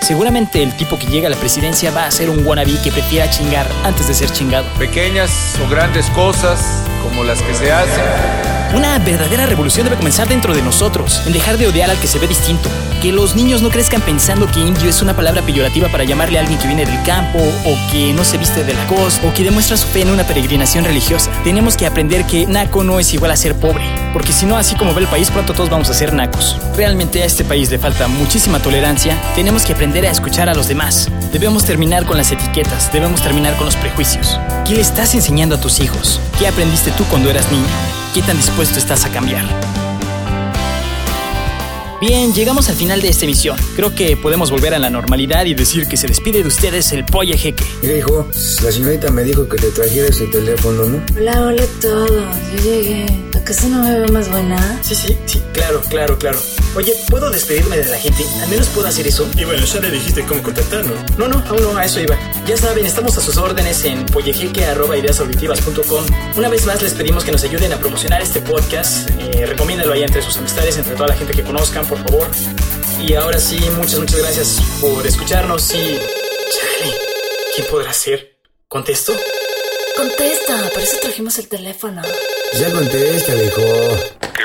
Seguramente 0.00 0.62
el 0.62 0.74
tipo 0.76 0.98
que 0.98 1.06
llega 1.06 1.26
a 1.26 1.30
la 1.30 1.36
presidencia 1.36 1.90
va 1.90 2.06
a 2.06 2.10
ser 2.10 2.30
un 2.30 2.44
wannabe 2.46 2.80
que 2.82 2.90
prefiera 2.90 3.28
chingar 3.28 3.66
antes 3.84 4.08
de 4.08 4.14
ser 4.14 4.30
chingado. 4.30 4.66
Pequeñas 4.78 5.30
o 5.64 5.68
grandes 5.68 6.08
cosas 6.10 6.84
como 7.02 7.22
las 7.22 7.42
que 7.42 7.54
se 7.54 7.70
hacen. 7.70 8.61
Una 8.74 8.98
verdadera 8.98 9.44
revolución 9.44 9.84
debe 9.84 9.96
comenzar 9.96 10.28
dentro 10.28 10.54
de 10.54 10.62
nosotros, 10.62 11.20
en 11.26 11.34
dejar 11.34 11.58
de 11.58 11.66
odiar 11.66 11.90
al 11.90 11.98
que 12.00 12.06
se 12.06 12.18
ve 12.18 12.26
distinto. 12.26 12.70
Que 13.02 13.12
los 13.12 13.36
niños 13.36 13.60
no 13.60 13.68
crezcan 13.68 14.00
pensando 14.00 14.46
que 14.50 14.60
indio 14.60 14.88
es 14.88 15.02
una 15.02 15.14
palabra 15.14 15.42
peyorativa 15.42 15.88
para 15.88 16.04
llamarle 16.04 16.38
a 16.38 16.40
alguien 16.40 16.58
que 16.58 16.68
viene 16.68 16.86
del 16.86 17.02
campo, 17.02 17.38
o 17.38 17.90
que 17.90 18.14
no 18.14 18.24
se 18.24 18.38
viste 18.38 18.64
de 18.64 18.72
la 18.72 18.86
costa, 18.86 19.26
o 19.26 19.34
que 19.34 19.44
demuestra 19.44 19.76
su 19.76 19.86
fe 19.88 20.02
en 20.02 20.10
una 20.10 20.24
peregrinación 20.24 20.86
religiosa. 20.86 21.30
Tenemos 21.44 21.76
que 21.76 21.84
aprender 21.84 22.24
que 22.24 22.46
naco 22.46 22.82
no 22.82 22.98
es 22.98 23.12
igual 23.12 23.32
a 23.32 23.36
ser 23.36 23.54
pobre, 23.56 23.84
porque 24.14 24.32
si 24.32 24.46
no, 24.46 24.56
así 24.56 24.74
como 24.74 24.94
ve 24.94 25.02
el 25.02 25.08
país, 25.08 25.30
pronto 25.30 25.52
todos 25.52 25.68
vamos 25.68 25.90
a 25.90 25.94
ser 25.94 26.14
nacos. 26.14 26.56
Realmente 26.74 27.22
a 27.22 27.26
este 27.26 27.44
país 27.44 27.70
le 27.70 27.78
falta 27.78 28.08
muchísima 28.08 28.58
tolerancia, 28.60 29.20
tenemos 29.34 29.64
que 29.64 29.74
aprender 29.74 30.06
a 30.06 30.10
escuchar 30.10 30.48
a 30.48 30.54
los 30.54 30.68
demás. 30.68 31.10
Debemos 31.30 31.66
terminar 31.66 32.06
con 32.06 32.16
las 32.16 32.32
etiquetas, 32.32 32.90
debemos 32.90 33.20
terminar 33.20 33.54
con 33.56 33.66
los 33.66 33.76
prejuicios. 33.76 34.38
¿Qué 34.66 34.74
le 34.74 34.80
estás 34.80 35.14
enseñando 35.14 35.56
a 35.56 35.60
tus 35.60 35.80
hijos? 35.80 36.20
¿Qué 36.38 36.48
aprendiste 36.48 36.90
tú 36.92 37.04
cuando 37.04 37.28
eras 37.28 37.50
niño? 37.50 38.01
¿Qué 38.14 38.20
tan 38.20 38.36
dispuesto 38.36 38.78
estás 38.78 39.06
a 39.06 39.10
cambiar? 39.10 39.46
Bien, 41.98 42.34
llegamos 42.34 42.68
al 42.68 42.74
final 42.74 43.00
de 43.00 43.08
esta 43.08 43.24
emisión. 43.24 43.56
Creo 43.74 43.94
que 43.94 44.18
podemos 44.18 44.50
volver 44.50 44.74
a 44.74 44.78
la 44.78 44.90
normalidad 44.90 45.46
y 45.46 45.54
decir 45.54 45.86
que 45.86 45.96
se 45.96 46.08
despide 46.08 46.42
de 46.42 46.48
ustedes 46.48 46.92
el 46.92 47.06
Polle 47.06 47.38
Jeque. 47.38 47.64
Mira, 47.80 47.96
hijo, 47.96 48.28
la 48.62 48.70
señorita 48.70 49.10
me 49.10 49.22
dijo 49.22 49.48
que 49.48 49.56
te 49.56 49.70
trajera 49.70 50.08
ese 50.08 50.26
teléfono, 50.26 50.84
¿no? 50.84 51.02
Hola, 51.16 51.40
hola 51.40 51.62
a 51.62 51.80
todos. 51.80 52.36
Yo 52.56 52.62
llegué. 52.70 53.06
¿Acaso 53.42 53.68
no 53.68 53.82
me 53.82 53.98
veo 53.98 54.06
más 54.06 54.30
buena? 54.30 54.78
Sí, 54.84 54.94
sí, 54.94 55.18
sí, 55.26 55.42
claro, 55.52 55.80
claro, 55.90 56.16
claro. 56.16 56.38
Oye, 56.76 56.94
¿puedo 57.10 57.28
despedirme 57.28 57.76
de 57.76 57.86
la 57.86 57.98
gente? 57.98 58.24
Al 58.40 58.48
menos 58.48 58.68
puedo 58.68 58.86
hacer 58.86 59.04
eso. 59.04 59.28
Y 59.36 59.42
bueno, 59.42 59.64
ya 59.64 59.80
le 59.80 59.90
dijiste 59.90 60.24
cómo 60.26 60.40
contactarnos. 60.44 60.96
No, 61.18 61.26
no, 61.26 61.42
aún 61.48 61.60
no, 61.60 61.76
a 61.76 61.84
eso 61.84 61.98
iba. 61.98 62.16
Ya 62.46 62.56
saben, 62.56 62.86
estamos 62.86 63.18
a 63.18 63.20
sus 63.20 63.36
órdenes 63.38 63.84
en 63.84 64.06
pollejeque.ideasauditivas.com. 64.06 66.04
Una 66.36 66.48
vez 66.50 66.66
más 66.66 66.82
les 66.82 66.94
pedimos 66.94 67.24
que 67.24 67.32
nos 67.32 67.42
ayuden 67.42 67.72
a 67.72 67.78
promocionar 67.78 68.22
este 68.22 68.40
podcast. 68.42 69.10
Eh, 69.18 69.44
recomiéndalo 69.44 69.92
ahí 69.92 70.04
entre 70.04 70.22
sus 70.22 70.36
amistades, 70.36 70.76
entre 70.78 70.94
toda 70.94 71.08
la 71.08 71.16
gente 71.16 71.32
que 71.32 71.42
conozcan, 71.42 71.84
por 71.86 71.98
favor. 71.98 72.28
Y 73.00 73.14
ahora 73.14 73.40
sí, 73.40 73.58
muchas, 73.76 73.98
muchas 73.98 74.20
gracias 74.20 74.62
por 74.80 75.04
escucharnos 75.04 75.68
y... 75.74 75.98
Chale, 75.98 76.94
¿quién 77.56 77.66
podrá 77.68 77.92
ser? 77.92 78.38
¿Contesto? 78.68 79.12
Contesta, 79.96 80.70
por 80.72 80.80
eso 80.80 80.96
trajimos 81.02 81.38
el 81.38 81.48
teléfono. 81.48 82.02
Ya 82.54 82.70
contéstale, 82.70 83.46
hijo. 83.46 83.62
¿Qué 84.20 84.42